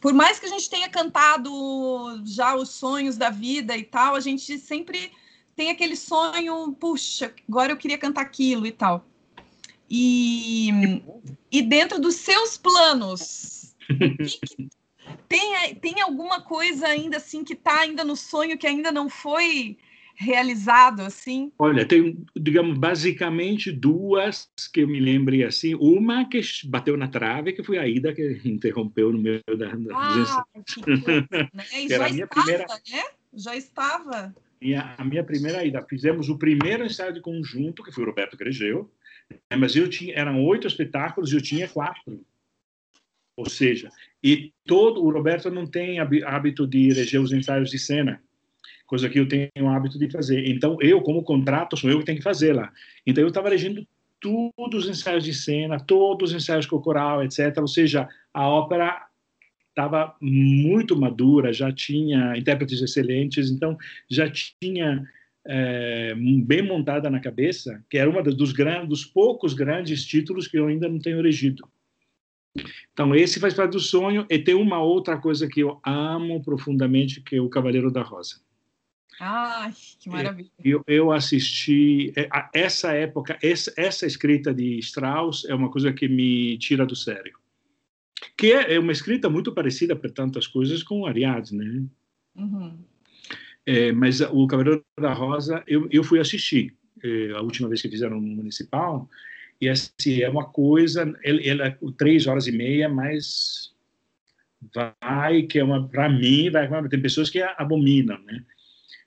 [0.00, 4.20] Por mais que a gente tenha cantado já os sonhos da vida e tal, a
[4.20, 5.12] gente sempre
[5.54, 9.04] tem aquele sonho, puxa, agora eu queria cantar aquilo e tal.
[9.90, 11.02] E,
[11.50, 13.74] e dentro dos seus planos,
[15.28, 19.76] tem, tem alguma coisa ainda assim que está ainda no sonho que ainda não foi
[20.16, 21.52] realizado assim?
[21.58, 25.74] Olha, tem, digamos, basicamente duas que eu me lembrei assim.
[25.74, 29.74] Uma que bateu na trave, que foi a Ida que interrompeu no meio da.
[29.74, 31.64] da ah, que coisa, né?
[31.74, 32.66] E já estava, primeira...
[32.90, 33.04] né?
[33.34, 34.34] Já estava.
[34.60, 35.84] Minha, a minha primeira ida.
[35.86, 38.90] Fizemos o primeiro ensaio de conjunto, que foi o Roberto Gregeu,
[39.30, 39.56] né?
[39.56, 42.24] mas eu tinha, eram oito espetáculos e eu tinha quatro.
[43.36, 43.90] Ou seja,
[44.22, 48.22] e todo o Roberto não tem hábito de reger os ensaios de cena,
[48.86, 50.48] coisa que eu tenho o hábito de fazer.
[50.48, 52.72] Então eu, como contrato, sou eu que tenho que fazer lá.
[53.06, 53.86] Então eu estava regendo
[54.20, 57.58] todos os ensaios de cena, todos os ensaios coral, etc.
[57.58, 59.06] Ou seja, a ópera
[59.68, 63.76] estava muito madura, já tinha intérpretes excelentes, então
[64.08, 65.06] já tinha
[65.46, 70.58] é, bem montada na cabeça, que era uma dos, grandes, dos poucos grandes títulos que
[70.58, 71.68] eu ainda não tenho regido.
[72.92, 74.26] Então, esse faz parte do sonho.
[74.28, 78.36] E tem uma outra coisa que eu amo profundamente, que é o Cavaleiro da Rosa.
[79.18, 80.50] Ai, que maravilha.
[80.62, 82.12] Eu, eu assisti.
[82.16, 86.94] É, essa época, essa, essa escrita de Strauss é uma coisa que me tira do
[86.94, 87.38] sério.
[88.36, 91.84] Que é, é uma escrita muito parecida, por tantas coisas, com Ariadne, né?
[92.36, 92.78] Uhum.
[93.64, 97.88] É, mas o Cavaleiro da Rosa, eu, eu fui assistir é, a última vez que
[97.88, 99.08] fizeram no Municipal,
[99.60, 103.72] e assim, é uma coisa, ele, ele é três horas e meia, mas
[104.74, 108.44] vai, que é uma, para mim, vai, tem pessoas que abominam, né?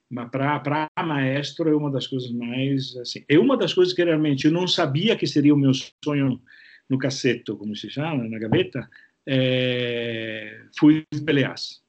[0.10, 4.46] Mas para maestro é uma das coisas mais, assim, é uma das coisas que realmente
[4.46, 5.72] eu não sabia que seria o meu
[6.04, 6.42] sonho
[6.90, 8.90] no casseto, como se chama, na gaveta,
[9.28, 11.84] é, fui Peleas.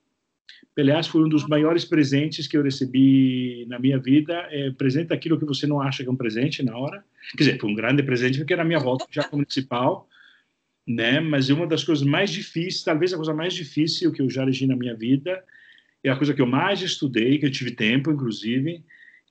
[0.74, 4.46] Peleas foi um dos maiores presentes que eu recebi na minha vida.
[4.50, 7.04] É, presente aquilo que você não acha que é um presente na hora.
[7.32, 10.08] Quer dizer, foi um grande presente porque era a minha volta já municipal,
[10.86, 11.20] né?
[11.20, 14.66] Mas uma das coisas mais difíceis, talvez a coisa mais difícil que eu já elegi
[14.66, 15.42] na minha vida,
[16.02, 18.82] é a coisa que eu mais estudei, que eu tive tempo, inclusive,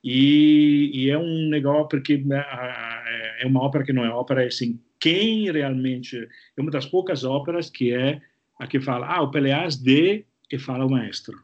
[0.04, 4.46] e, e é um negócio porque é, é uma ópera que não é ópera, é
[4.46, 6.16] assim, quem realmente
[6.56, 8.20] é uma das poucas óperas que é
[8.58, 11.40] a que fala, ah, o Peleas de e fala o maestro.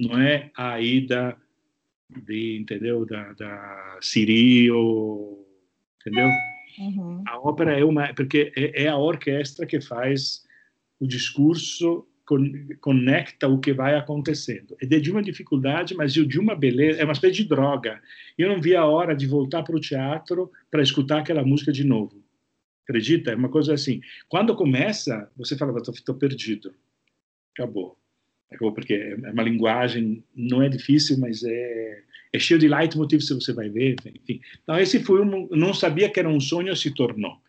[0.00, 1.36] Não é a ida
[2.10, 5.46] de, entendeu, da, da Siri ou,
[6.00, 6.28] entendeu?
[6.78, 7.22] Uhum.
[7.26, 10.44] A ópera é uma, porque é, é, a orquestra que faz
[11.00, 12.44] o discurso, con,
[12.80, 14.76] conecta o que vai acontecendo.
[14.80, 18.00] É de uma dificuldade, mas de uma beleza, é uma espécie de droga.
[18.36, 21.84] Eu não vi a hora de voltar para o teatro para escutar aquela música de
[21.84, 22.22] novo.
[22.84, 23.32] Acredita?
[23.32, 24.00] É uma coisa assim.
[24.28, 26.74] Quando começa, você fala, estou perdido
[27.56, 27.96] acabou.
[28.50, 32.02] Acabou porque é uma linguagem, não é difícil, mas é,
[32.32, 34.40] é cheio de leitmotiv, se você vai ver, enfim.
[34.62, 37.40] Então, esse foi um, não sabia que era um sonho, se tornou.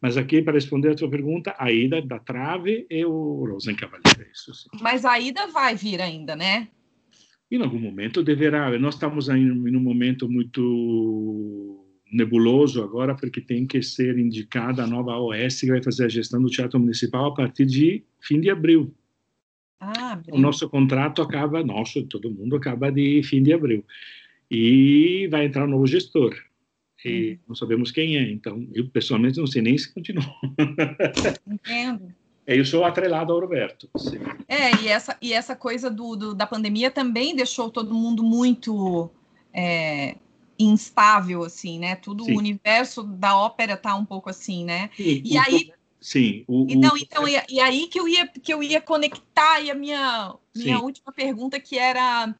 [0.00, 4.52] Mas aqui, para responder a tua pergunta, a ida da trave e o Rosencavalier, isso
[4.52, 4.68] sim.
[4.80, 6.68] Mas a ida vai vir ainda, né?
[7.50, 8.76] Em algum momento deverá.
[8.78, 15.16] Nós estamos em um momento muito nebuloso agora, porque tem que ser indicada a nova
[15.16, 18.92] OS que vai fazer a gestão do Teatro Municipal a partir de fim de abril.
[19.80, 23.84] Ah, o nosso contrato acaba, nosso, todo mundo acaba de fim de abril.
[24.50, 26.36] E vai entrar um novo gestor.
[27.04, 27.38] E hum.
[27.48, 28.30] não sabemos quem é.
[28.30, 30.24] Então, eu pessoalmente não sei nem se continua.
[31.46, 32.12] Entendo.
[32.46, 33.88] É, eu sou atrelado ao Roberto.
[33.96, 34.18] Sim.
[34.48, 39.10] É, e essa, e essa coisa do, do, da pandemia também deixou todo mundo muito
[39.52, 40.16] é,
[40.58, 41.96] instável, assim, né?
[41.96, 42.34] Tudo Sim.
[42.34, 44.90] o universo da ópera tá um pouco assim, né?
[44.96, 45.72] Sim, e aí.
[46.00, 46.44] Sim.
[46.48, 46.98] O, e, não, o...
[46.98, 50.80] então, e, e, aí que eu ia, que eu ia conectar e a minha, minha
[50.80, 52.34] última pergunta, que era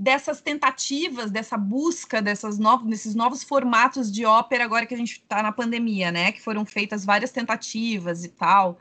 [0.00, 5.12] dessas tentativas, dessa busca dessas novos, desses novos formatos de ópera agora que a gente
[5.12, 6.32] está na pandemia, né?
[6.32, 8.78] Que foram feitas várias tentativas e tal.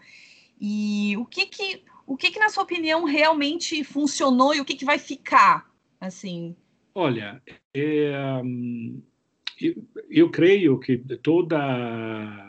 [0.62, 4.76] E o que que, o que que na sua opinião realmente funcionou e o que
[4.76, 5.70] que vai ficar,
[6.00, 6.56] assim?
[6.96, 7.42] Olha,
[7.74, 8.42] é,
[9.60, 9.76] eu,
[10.10, 12.49] eu creio que toda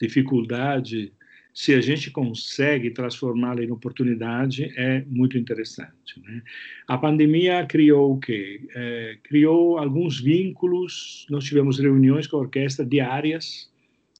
[0.00, 1.12] dificuldade,
[1.58, 6.20] se a gente consegue transformá-la em oportunidade, é muito interessante.
[6.24, 6.40] Né?
[6.86, 8.68] A pandemia criou o quê?
[8.76, 13.68] É, criou alguns vínculos, nós tivemos reuniões com a orquestra diárias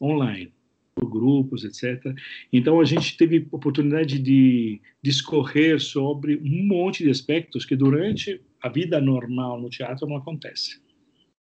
[0.03, 0.53] online,
[0.97, 2.13] por grupos, etc.
[2.53, 8.69] Então, a gente teve oportunidade de discorrer sobre um monte de aspectos que durante a
[8.69, 10.81] vida normal no teatro não acontece.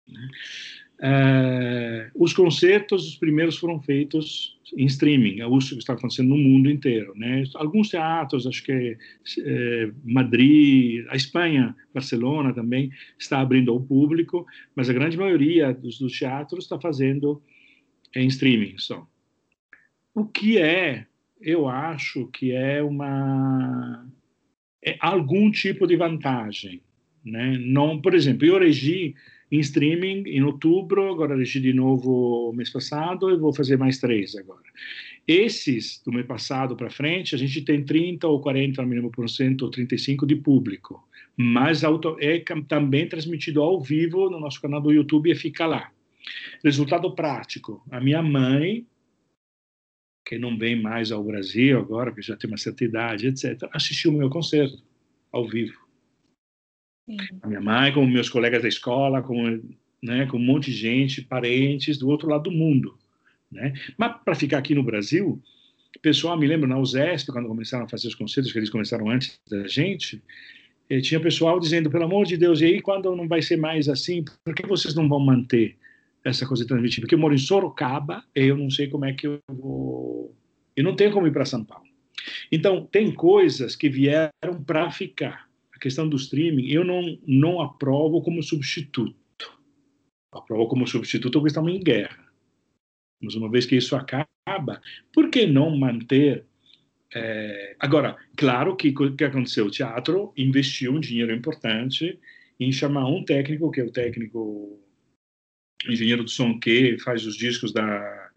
[0.08, 0.28] Né?
[1.00, 6.38] Uh, os concertos, os primeiros foram feitos em streaming, é isso que está acontecendo no
[6.38, 7.14] mundo inteiro.
[7.16, 7.44] Né?
[7.56, 8.98] Alguns teatros, acho que
[9.40, 14.46] é, Madrid, a Espanha, Barcelona também, está abrindo ao público,
[14.76, 17.42] mas a grande maioria dos, dos teatros está fazendo
[18.14, 19.08] em streaming só.
[20.14, 21.06] O que é,
[21.40, 24.06] eu acho que é uma
[24.84, 26.82] é algum tipo de vantagem,
[27.24, 27.58] né?
[27.60, 29.14] Não, por exemplo, eu regi
[29.52, 34.36] em streaming em outubro, agora regi de novo mês passado e vou fazer mais três
[34.36, 34.64] agora.
[35.28, 39.30] Esses, do mês passado para frente, a gente tem 30 ou 40 no mínimo por
[39.30, 44.82] cento, ou 35 de público, mas auto, é também transmitido ao vivo no nosso canal
[44.82, 45.92] do YouTube e fica lá.
[46.64, 48.86] Resultado prático, a minha mãe,
[50.26, 54.12] que não vem mais ao Brasil agora, que já tem uma certa idade, etc., assistiu
[54.12, 54.84] o meu concerto
[55.32, 55.89] ao vivo
[57.42, 59.62] a minha mãe, como meus colegas da escola, com,
[60.02, 62.98] né, com um monte de gente, parentes do outro lado do mundo.
[63.52, 63.74] Né?
[63.98, 65.42] Mas para ficar aqui no Brasil,
[66.02, 69.40] pessoal, me lembro, na USESP, quando começaram a fazer os concertos, que eles começaram antes
[69.50, 70.22] da gente,
[70.90, 73.90] eh, tinha pessoal dizendo, pelo amor de Deus, e aí quando não vai ser mais
[73.90, 75.78] assim, por que vocês não vão manter
[76.24, 77.06] essa coisa transmitida?
[77.06, 80.36] Porque eu moro em Sorocaba e eu não sei como é que eu vou...
[80.76, 81.86] Eu não tenho como ir para São Paulo.
[82.52, 85.49] Então, tem coisas que vieram para ficar.
[85.80, 89.16] A questão do streaming, eu não, não aprovo como substituto.
[90.30, 92.28] Aprovo como substituto porque estamos em guerra.
[93.24, 94.28] Mas uma vez que isso acaba,
[95.14, 96.46] por que não manter
[97.16, 99.68] é, agora, claro que o que aconteceu?
[99.68, 102.20] O teatro investiu um dinheiro importante
[102.60, 104.78] em chamar um técnico, que é o técnico
[105.88, 108.30] engenheiro do som que faz os discos da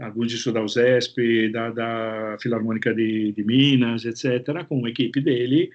[0.00, 5.70] alguns discos da USESP, da, da Filarmônica de, de, Minas, etc., com a equipe dele.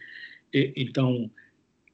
[0.54, 1.30] E, então,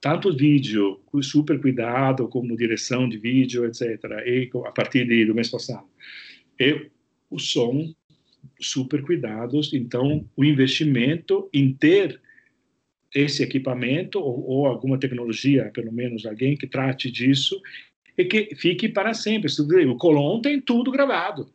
[0.00, 5.48] tanto vídeo super cuidado, como direção de vídeo, etc., e a partir de, do mês
[5.48, 5.86] passado,
[6.58, 6.90] e
[7.30, 7.94] o som
[8.60, 9.72] super cuidados.
[9.72, 12.20] Então, o investimento em ter
[13.14, 17.60] esse equipamento ou, ou, alguma tecnologia, pelo menos alguém que trate disso,
[18.16, 19.50] e que fique para sempre.
[19.86, 21.52] O Colón tem tudo gravado.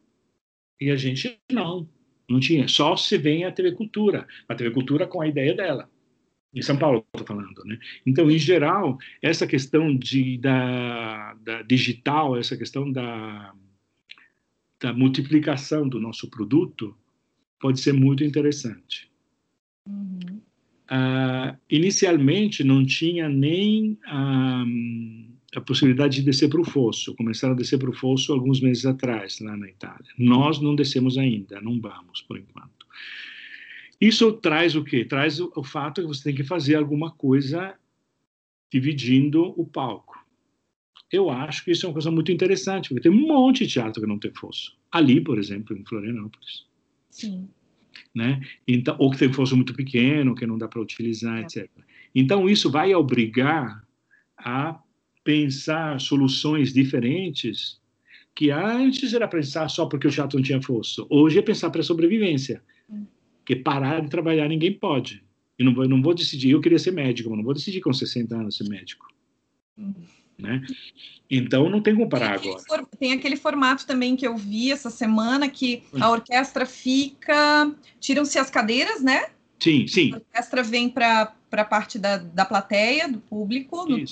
[0.79, 1.87] E a gente não,
[2.29, 2.67] não tinha.
[2.67, 5.89] Só se vem a TV Cultura, a TV Cultura com a ideia dela.
[6.53, 7.77] Em São Paulo, estou falando, né?
[8.05, 13.53] Então, em geral, essa questão de, da, da digital, essa questão da
[14.79, 16.95] da multiplicação do nosso produto
[17.59, 19.09] pode ser muito interessante.
[19.87, 20.41] Uhum.
[20.89, 24.63] Uh, inicialmente não tinha nem a,
[25.55, 27.15] a possibilidade de descer para o fosso.
[27.15, 30.09] Começaram a descer para o fosso alguns meses atrás, lá na Itália.
[30.17, 32.85] Nós não descemos ainda, não vamos por enquanto.
[33.99, 35.03] Isso traz o quê?
[35.05, 37.75] Traz o, o fato que você tem que fazer alguma coisa
[38.71, 40.17] dividindo o palco
[41.11, 44.01] eu acho que isso é uma coisa muito interessante, porque tem um monte de teatro
[44.01, 44.77] que não tem fosso.
[44.91, 46.65] Ali, por exemplo, em Florianópolis.
[47.09, 47.47] Sim.
[48.13, 48.41] Né?
[48.67, 51.41] Então, ou que tem fosso muito pequeno, que não dá para utilizar, é.
[51.41, 51.69] etc.
[52.13, 53.85] Então, isso vai obrigar
[54.37, 54.79] a
[55.23, 57.79] pensar soluções diferentes
[58.35, 61.07] que antes era pensar só porque o teatro não tinha fosso.
[61.09, 62.61] Hoje é pensar para a sobrevivência.
[62.89, 63.05] Hum.
[63.47, 65.23] Que parar de trabalhar ninguém pode.
[65.57, 67.93] Eu não vou, não vou decidir, eu queria ser médico, mas não vou decidir com
[67.93, 69.07] 60 anos ser médico.
[69.77, 69.93] Hum.
[70.37, 70.61] Né?
[71.31, 72.85] Então não tem como parar tem agora.
[72.99, 77.73] Tem aquele formato também que eu vi essa semana que a orquestra fica.
[78.01, 79.27] Tiram-se as cadeiras, né?
[79.57, 80.11] Sim, sim.
[80.11, 84.03] A orquestra vem para a parte da, da plateia, do público, no,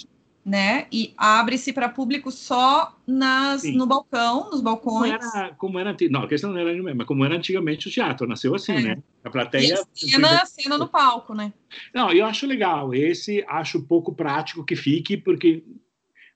[0.45, 0.85] né?
[0.91, 5.17] E abre-se para público só nas, no balcão, nos balcões.
[5.17, 8.27] Como era, como era não, a questão não era mesma, como era antigamente o teatro,
[8.27, 8.81] nasceu assim, é.
[8.81, 9.03] né?
[9.23, 9.69] A plateia.
[9.69, 11.51] E a cena, a cena no palco, né?
[11.93, 12.93] Não, eu acho legal.
[12.93, 15.63] Esse acho pouco prático que fique, porque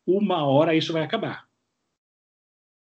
[0.08, 1.48] uma hora isso vai acabar.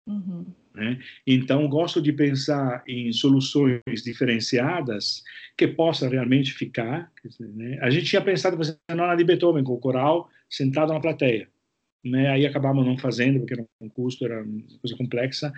[0.07, 0.45] Uhum.
[0.75, 0.99] Né?
[1.25, 5.23] Então, gosto de pensar em soluções diferenciadas
[5.57, 7.11] que possam realmente ficar.
[7.39, 7.79] Né?
[7.81, 11.49] A gente tinha pensado fazer a nona de Beethoven com o coral sentado na plateia.
[12.03, 12.29] Né?
[12.29, 15.51] Aí acabamos não fazendo, porque era um custo, era uma coisa complexa.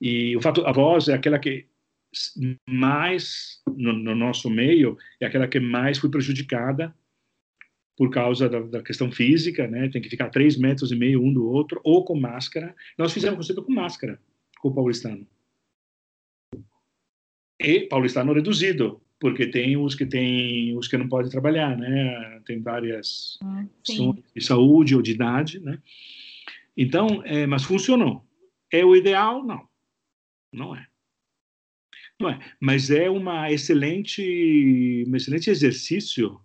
[0.00, 1.66] E o fato, a voz é aquela que
[2.68, 6.94] mais, no, no nosso meio, é aquela que mais foi prejudicada
[7.96, 9.88] por causa da, da, questão física, né?
[9.88, 12.74] Tem que ficar três metros e meio um do outro, ou com máscara.
[12.98, 14.20] Nós fizemos concerto com máscara,
[14.58, 15.26] com o paulistano.
[17.60, 22.42] E paulistano reduzido, porque tem os que tem os que não podem trabalhar, né?
[22.44, 25.78] Tem várias ah, de saúde ou de idade, né?
[26.76, 28.22] Então, é, mas funcionou.
[28.70, 29.42] É o ideal?
[29.42, 29.66] Não,
[30.52, 30.86] não é.
[32.20, 36.38] Não é, mas é uma excelente, um excelente exercício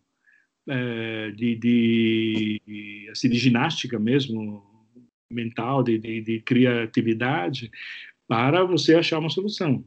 [0.65, 4.63] é, de, de, assim, de ginástica mesmo,
[5.29, 7.69] mental, de, de, de, criatividade,
[8.25, 9.83] para você achar uma solução.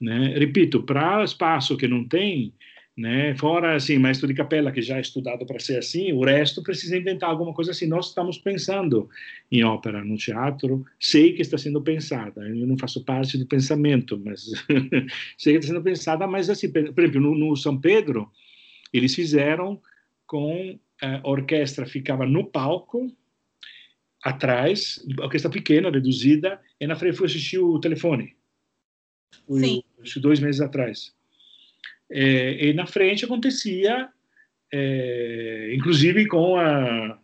[0.00, 0.34] Né?
[0.38, 2.54] Repito, para espaço que não tem,
[2.96, 6.62] né, fora assim, maestro de capela que já é estudado para ser assim, o resto
[6.62, 7.86] precisa inventar alguma coisa assim.
[7.86, 9.08] Nós estamos pensando
[9.50, 12.40] em ópera no teatro, sei que está sendo pensada.
[12.48, 14.50] Eu não faço parte do pensamento, mas
[15.36, 16.26] sei que está sendo pensada.
[16.26, 18.30] Mas assim, por exemplo, no, no São Pedro
[18.92, 19.80] eles fizeram
[20.26, 23.10] com a orquestra ficava no palco,
[24.22, 28.36] atrás, orquestra pequena, reduzida, e na frente foi assistir o telefone.
[29.46, 30.20] Foi, Sim.
[30.20, 31.12] dois meses atrás.
[32.10, 34.08] É, e na frente acontecia,
[34.72, 37.18] é, inclusive com a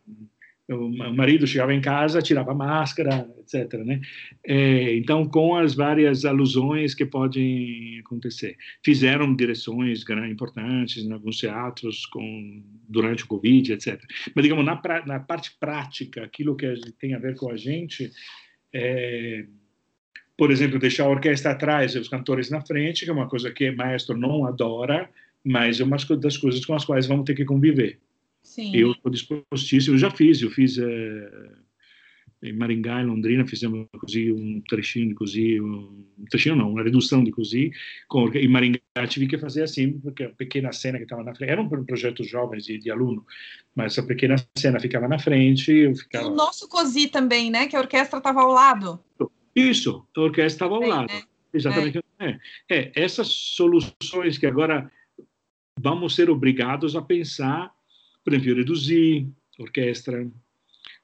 [0.68, 3.72] o marido chegava em casa, tirava a máscara, etc.
[3.84, 4.00] Né?
[4.44, 8.56] É, então, com as várias alusões que podem acontecer.
[8.84, 14.02] Fizeram direções importantes em alguns teatros com, durante o Covid, etc.
[14.34, 16.66] Mas, digamos, na, na parte prática, aquilo que
[16.98, 18.10] tem a ver com a gente,
[18.74, 19.46] é,
[20.36, 23.50] por exemplo, deixar a orquestra atrás e os cantores na frente, que é uma coisa
[23.50, 25.08] que o maestro não adora,
[25.42, 27.98] mas é uma das coisas com as quais vamos ter que conviver.
[28.42, 28.74] Sim.
[28.76, 31.30] Eu estou dispostíssimo, eu já fiz, eu fiz é,
[32.42, 37.24] em Maringá, em Londrina, fizemos così, um trechinho de così, um trechinho não, uma redução
[37.24, 37.72] de così,
[38.06, 41.50] com, em Maringá tive que fazer assim, porque a pequena cena que estava na frente,
[41.50, 43.24] era um projeto jovens de, de aluno,
[43.74, 46.26] mas essa pequena cena ficava na frente, eu ficava...
[46.26, 49.00] E o nosso così também, né, que a orquestra estava ao lado.
[49.56, 51.12] Isso, a orquestra estava ao lado.
[51.12, 51.22] Né?
[51.54, 51.98] Exatamente.
[52.20, 52.38] É.
[52.68, 52.92] é.
[52.94, 54.90] essas soluções que agora
[55.80, 57.72] vamos ser obrigados a pensar,
[58.22, 59.26] por exemplo, reduzir
[59.58, 60.30] orquestra,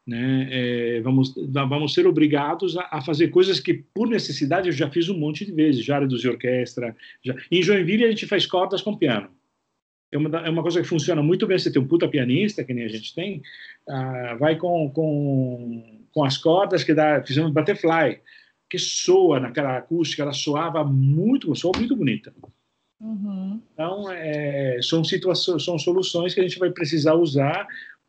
[0.06, 0.48] né?
[0.50, 5.08] É, vamos, vamos ser obrigados a, a, fazer coisas que, por necessidade, eu já fiz
[5.08, 6.94] um monte de vezes, já reduzi orquestra.
[7.22, 7.34] Já...
[7.50, 9.30] Em Joinville, a gente faz cordas com piano.
[10.10, 11.58] É uma, é uma coisa que funciona muito bem.
[11.58, 13.40] Você tem um puta pianista, que nem a gente tem,
[13.88, 18.20] ah, vai com, com, com as cordas que dá, fizemos butterfly
[18.72, 22.32] que soa naquela acústica, ela soava muito, soa muito bonita.
[22.98, 23.60] Uhum.
[23.70, 27.68] Então, é, são situações, são soluções que a gente vai precisar usar,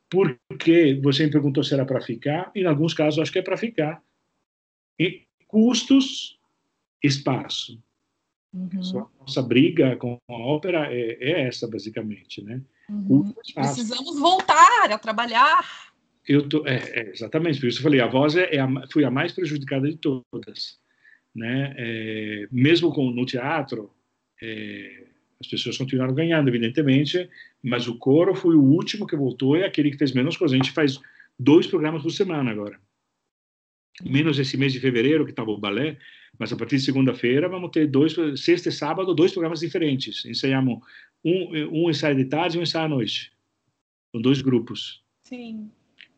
[0.09, 3.41] porque você me perguntou se era para ficar, e em alguns casos acho que é
[3.41, 4.01] para ficar.
[4.97, 6.39] E custos,
[7.03, 7.77] espaço.
[8.53, 9.09] Uhum.
[9.19, 12.61] Nossa briga com a ópera é, é essa, basicamente, né?
[12.89, 13.33] Uhum.
[13.53, 15.92] Precisamos voltar a trabalhar
[16.27, 19.03] eu tô, é, é, exatamente, por isso eu falei, a voz é, é a, foi
[19.03, 20.79] a mais prejudicada de todas.
[21.35, 21.73] Né?
[21.77, 23.91] É, mesmo com, no teatro,
[24.41, 25.07] é,
[25.39, 27.29] as pessoas continuaram ganhando, evidentemente,
[27.61, 30.55] mas o coro foi o último que voltou, é aquele que fez menos coisa.
[30.55, 30.99] A gente faz
[31.37, 32.79] dois programas por semana agora.
[34.03, 35.97] Menos esse mês de fevereiro, que estava o balé,
[36.39, 40.25] mas a partir de segunda-feira vamos ter dois, sexta e sábado, dois programas diferentes.
[40.25, 40.79] Ensaiamos
[41.23, 43.31] um, um ensaio de tarde e um ensaio à noite.
[44.11, 45.03] Com dois grupos.
[45.23, 45.69] Sim.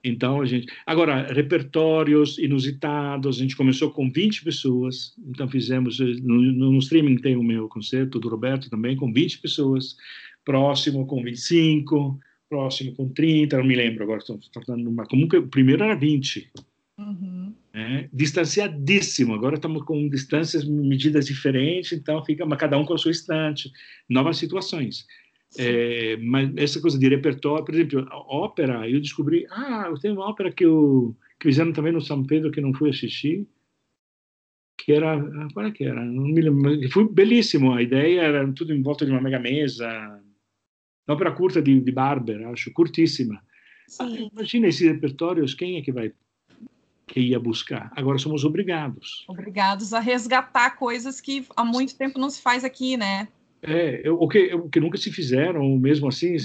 [0.06, 0.72] Então, a gente.
[0.86, 6.00] Agora, repertórios inusitados, a gente começou com 20 pessoas, então fizemos.
[6.00, 9.98] No, no streaming tem o meu concerto do Roberto também, com 20 pessoas,
[10.46, 15.06] próximo com 25, próximo com 30, não me lembro agora, estou falando uma.
[15.06, 16.52] Como que, o primeiro era 20.
[17.00, 17.54] Uhum.
[17.74, 18.08] Né?
[18.14, 23.72] Distanciadíssimo, agora estamos com distâncias, medidas diferentes, então fica cada um com a sua estante,
[24.08, 25.06] novas situações.
[25.58, 30.52] É, mas essa coisa de repertório, por exemplo, ópera, eu descobri, ah, tenho uma ópera
[30.52, 33.48] que, eu, que fizeram também no São Pedro que não fui assistir,
[34.78, 35.18] que era,
[35.54, 36.04] qual é que era?
[36.04, 40.22] Não me lembro, foi belíssimo, a ideia era tudo em volta de uma mega mesa,
[41.08, 43.42] ópera curta de, de Barber, acho, curtíssima.
[44.00, 46.12] Ah, imagina esses repertórios, quem é que vai
[47.08, 47.92] que ia buscar.
[47.96, 49.26] Agora somos obrigados.
[49.28, 53.28] Obrigados a resgatar coisas que há muito tempo não se faz aqui, né?
[53.68, 56.36] É, o, que, o que nunca se fizeram, mesmo assim,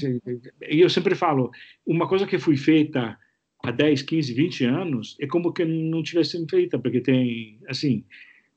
[0.68, 1.51] e eu sempre falo,
[1.87, 3.18] uma coisa que foi feita
[3.62, 8.05] há 10, 15, 20 anos é como que não tivesse sido feita, porque tem, assim,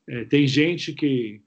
[0.08, 1.42] é, tem gente que,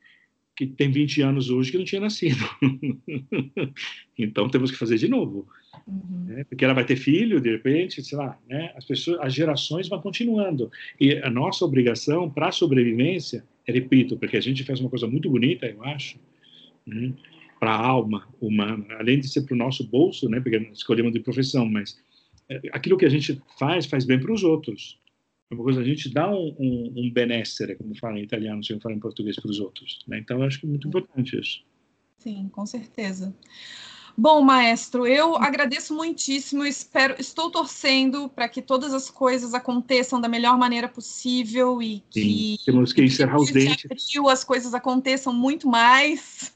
[0.55, 2.43] que tem 20 anos hoje que não tinha nascido.
[4.17, 5.47] então temos que fazer de novo.
[5.87, 6.25] Uhum.
[6.25, 6.43] Né?
[6.43, 8.73] Porque ela vai ter filho, de repente, sei lá, né?
[8.75, 10.69] as, pessoas, as gerações vão continuando.
[10.99, 15.29] E a nossa obrigação para a sobrevivência, repito, porque a gente faz uma coisa muito
[15.29, 16.19] bonita, eu acho,
[16.87, 17.13] né,
[17.59, 21.19] para a alma humana, além de ser para o nosso bolso, né, porque escolhemos de
[21.19, 21.99] profissão, mas
[22.49, 24.99] é, aquilo que a gente faz, faz bem para os outros.
[25.49, 28.73] É uma coisa, a gente dá um, um, um benessere, como fala em italiano, se
[28.73, 30.03] eu falar em português, para os outros.
[30.07, 30.19] Né?
[30.19, 31.63] Então, eu acho que é muito importante isso.
[32.17, 33.33] Sim, com certeza.
[34.19, 36.65] Bom, maestro, eu agradeço muitíssimo.
[36.65, 42.21] Espero, estou torcendo para que todas as coisas aconteçam da melhor maneira possível e que
[42.21, 43.85] Sim, temos que encerrar os dentes.
[43.85, 46.51] Abril, as coisas aconteçam muito mais.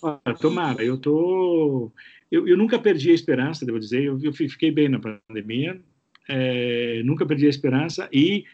[0.00, 1.90] Ah, tomara, eu tô,
[2.30, 4.04] eu, eu, nunca perdi a esperança, devo dizer.
[4.04, 5.82] Eu, eu fiquei bem na pandemia,
[6.28, 8.44] é, nunca perdi a esperança e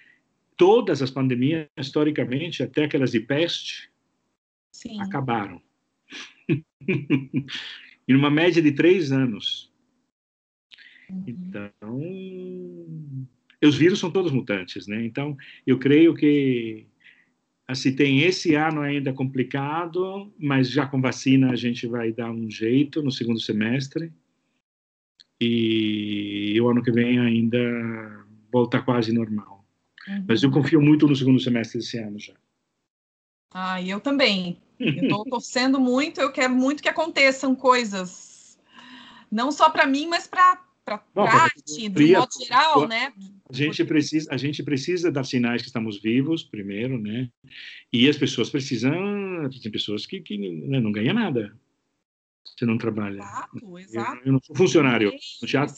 [0.57, 3.91] todas as pandemias, historicamente, até aquelas de peste,
[4.71, 4.99] Sim.
[5.03, 5.61] acabaram.
[8.09, 9.73] em uma média de três anos.
[11.11, 11.25] Uhum.
[11.27, 12.01] Então,
[13.63, 15.05] os vírus são todos mutantes, né?
[15.05, 15.37] Então,
[15.67, 16.87] eu creio que
[17.67, 22.51] assim tem esse ano ainda complicado, mas já com vacina a gente vai dar um
[22.51, 24.13] jeito no segundo semestre.
[25.41, 27.59] E o ano que vem ainda
[28.53, 29.65] volta quase normal.
[30.09, 30.25] Uhum.
[30.29, 32.35] Mas eu confio muito no segundo semestre desse ano já.
[33.53, 34.57] Ah, eu também.
[34.83, 38.59] Estou torcendo muito, eu quero muito que aconteçam coisas,
[39.31, 43.13] não só para mim, mas para a arte, do modo geral, né?
[43.49, 47.29] A gente, precisa, a gente precisa dar sinais que estamos vivos, primeiro, né?
[47.93, 48.93] E as pessoas precisam,
[49.63, 51.57] tem pessoas que, que né, não ganham nada
[52.45, 53.19] se não trabalha.
[53.19, 54.17] Exato, exato.
[54.19, 55.13] Eu, eu não sou funcionário.
[55.41, 55.75] No teatro,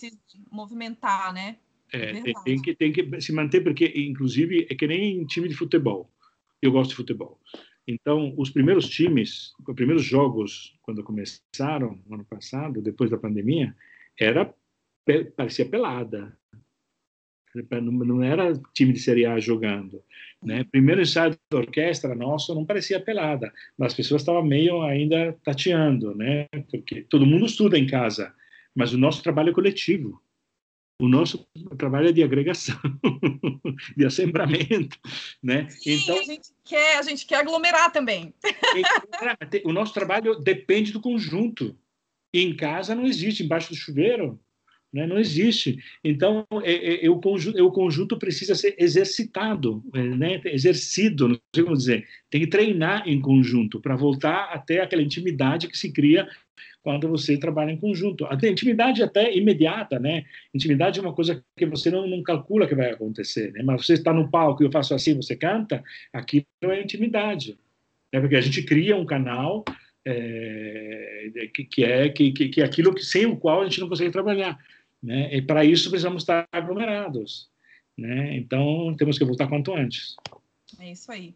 [0.50, 1.58] movimentar, né?
[1.92, 5.54] É, tem, tem, que, tem que se manter, porque, inclusive, é que nem time de
[5.54, 6.10] futebol
[6.60, 7.38] eu gosto de futebol.
[7.86, 13.74] Então, os primeiros times, os primeiros jogos, quando começaram, no ano passado, depois da pandemia,
[14.18, 14.52] era
[15.36, 16.36] parecia pelada.
[17.70, 20.02] Não era time de Série A jogando.
[20.42, 20.64] Né?
[20.64, 26.14] Primeiro ensaio da orquestra nosso não parecia pelada, mas as pessoas estavam meio ainda tateando,
[26.16, 26.46] né?
[26.70, 28.34] porque todo mundo estuda em casa,
[28.74, 30.20] mas o nosso trabalho é coletivo.
[31.00, 31.44] O nosso
[31.76, 32.78] trabalho é de agregação,
[33.96, 34.96] de assembramento,
[35.42, 35.68] né?
[35.68, 38.32] Sim, então a gente quer, a gente quer aglomerar também.
[39.64, 41.76] o nosso trabalho depende do conjunto.
[42.32, 44.40] em casa não existe, embaixo do chuveiro,
[44.92, 45.04] né?
[45.04, 45.78] não existe.
[46.04, 50.40] Então, é, é, o, conjunto, o conjunto precisa ser exercitado, né?
[50.44, 52.06] exercido, não sei como dizer.
[52.30, 56.28] Tem que treinar em conjunto para voltar até aquela intimidade que se cria
[56.84, 58.26] quando você trabalha em conjunto.
[58.26, 60.26] A intimidade até imediata, né?
[60.52, 63.62] Intimidade é uma coisa que você não, não calcula que vai acontecer, né?
[63.62, 65.82] Mas você está no palco e eu faço assim, você canta,
[66.12, 67.58] aquilo é intimidade.
[68.12, 68.20] Né?
[68.20, 69.64] Porque a gente cria um canal
[70.04, 73.88] é, que, que, é que, que, é aquilo que, sem o qual a gente não
[73.88, 74.58] consegue trabalhar.
[75.02, 75.34] Né?
[75.34, 77.48] E para isso precisamos estar aglomerados.
[77.96, 78.36] Né?
[78.36, 80.16] Então temos que voltar quanto antes.
[80.78, 81.34] É isso aí.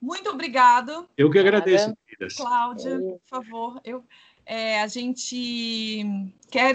[0.00, 1.08] Muito obrigado.
[1.16, 1.94] Eu que agradeço.
[2.36, 3.80] Cláudia, por favor.
[3.84, 4.04] Eu,
[4.50, 6.04] é, a gente
[6.50, 6.74] quer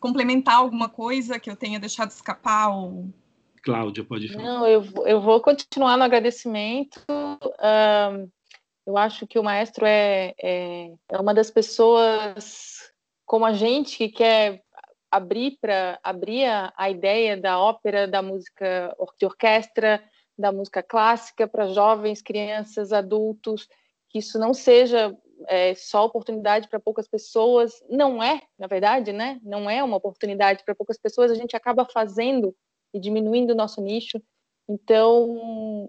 [0.00, 2.76] complementar alguma coisa que eu tenha deixado escapar?
[2.76, 3.08] Ou...
[3.62, 4.42] Cláudia, pode falar.
[4.42, 7.00] Não, eu, eu vou continuar no agradecimento.
[7.08, 8.28] Um,
[8.84, 12.90] eu acho que o maestro é, é, é uma das pessoas
[13.24, 14.60] como a gente que quer
[15.08, 20.02] abrir para abrir a, a, ideia da ópera, da música de orquestra,
[20.36, 23.68] da música clássica para jovens, crianças, adultos,
[24.08, 25.16] que isso não seja
[25.48, 27.82] é, só oportunidade para poucas pessoas.
[27.88, 29.40] Não é, na verdade, né?
[29.42, 31.30] Não é uma oportunidade para poucas pessoas.
[31.30, 32.54] A gente acaba fazendo
[32.92, 34.20] e diminuindo o nosso nicho.
[34.68, 35.88] Então,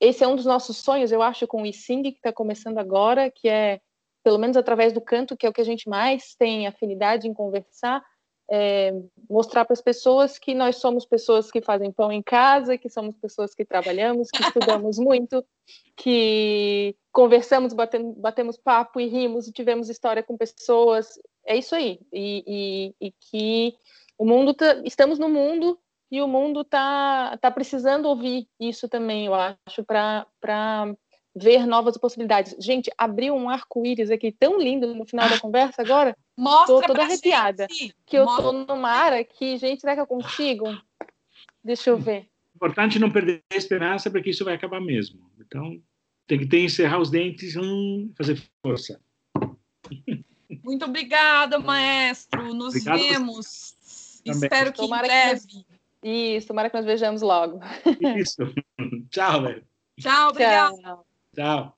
[0.00, 3.30] esse é um dos nossos sonhos, eu acho, com o eSing, que está começando agora,
[3.30, 3.80] que é,
[4.24, 7.34] pelo menos através do canto, que é o que a gente mais tem afinidade em
[7.34, 8.02] conversar,
[8.50, 8.92] é,
[9.28, 13.16] mostrar para as pessoas que nós somos pessoas que fazem pão em casa, que somos
[13.16, 15.44] pessoas que trabalhamos, que estudamos muito,
[15.96, 21.18] que conversamos, batemos, batemos papo e rimos e tivemos história com pessoas.
[21.46, 22.00] É isso aí.
[22.12, 23.74] E, e, e que
[24.18, 25.78] o mundo tá, estamos no mundo
[26.10, 30.26] e o mundo está tá precisando ouvir isso também, eu acho, para
[31.34, 32.54] ver novas possibilidades.
[32.58, 36.14] Gente, abriu um arco-íris aqui tão lindo no final da conversa agora.
[36.36, 37.66] Mostra tô toda arrepiada.
[37.70, 37.94] Gente.
[38.06, 38.44] Que eu Mostra.
[38.44, 40.66] tô numa área aqui, gente, será que eu consigo?
[41.62, 42.28] Deixa eu ver.
[42.54, 45.30] Importante não perder a esperança porque isso vai acabar mesmo.
[45.40, 45.80] Então,
[46.26, 49.00] tem que ter encerrar os dentes, hum, fazer força.
[50.62, 52.54] Muito obrigada, maestro.
[52.54, 53.76] Nos Obrigado vemos.
[54.24, 55.46] Espero que tomara em breve.
[55.46, 55.66] Que nós...
[56.02, 57.60] Isso, tomara que nós vejamos logo.
[58.16, 58.42] Isso.
[59.10, 59.64] Tchau, velho.
[60.00, 60.76] Tchau, obrigado.
[61.34, 61.76] Tchau.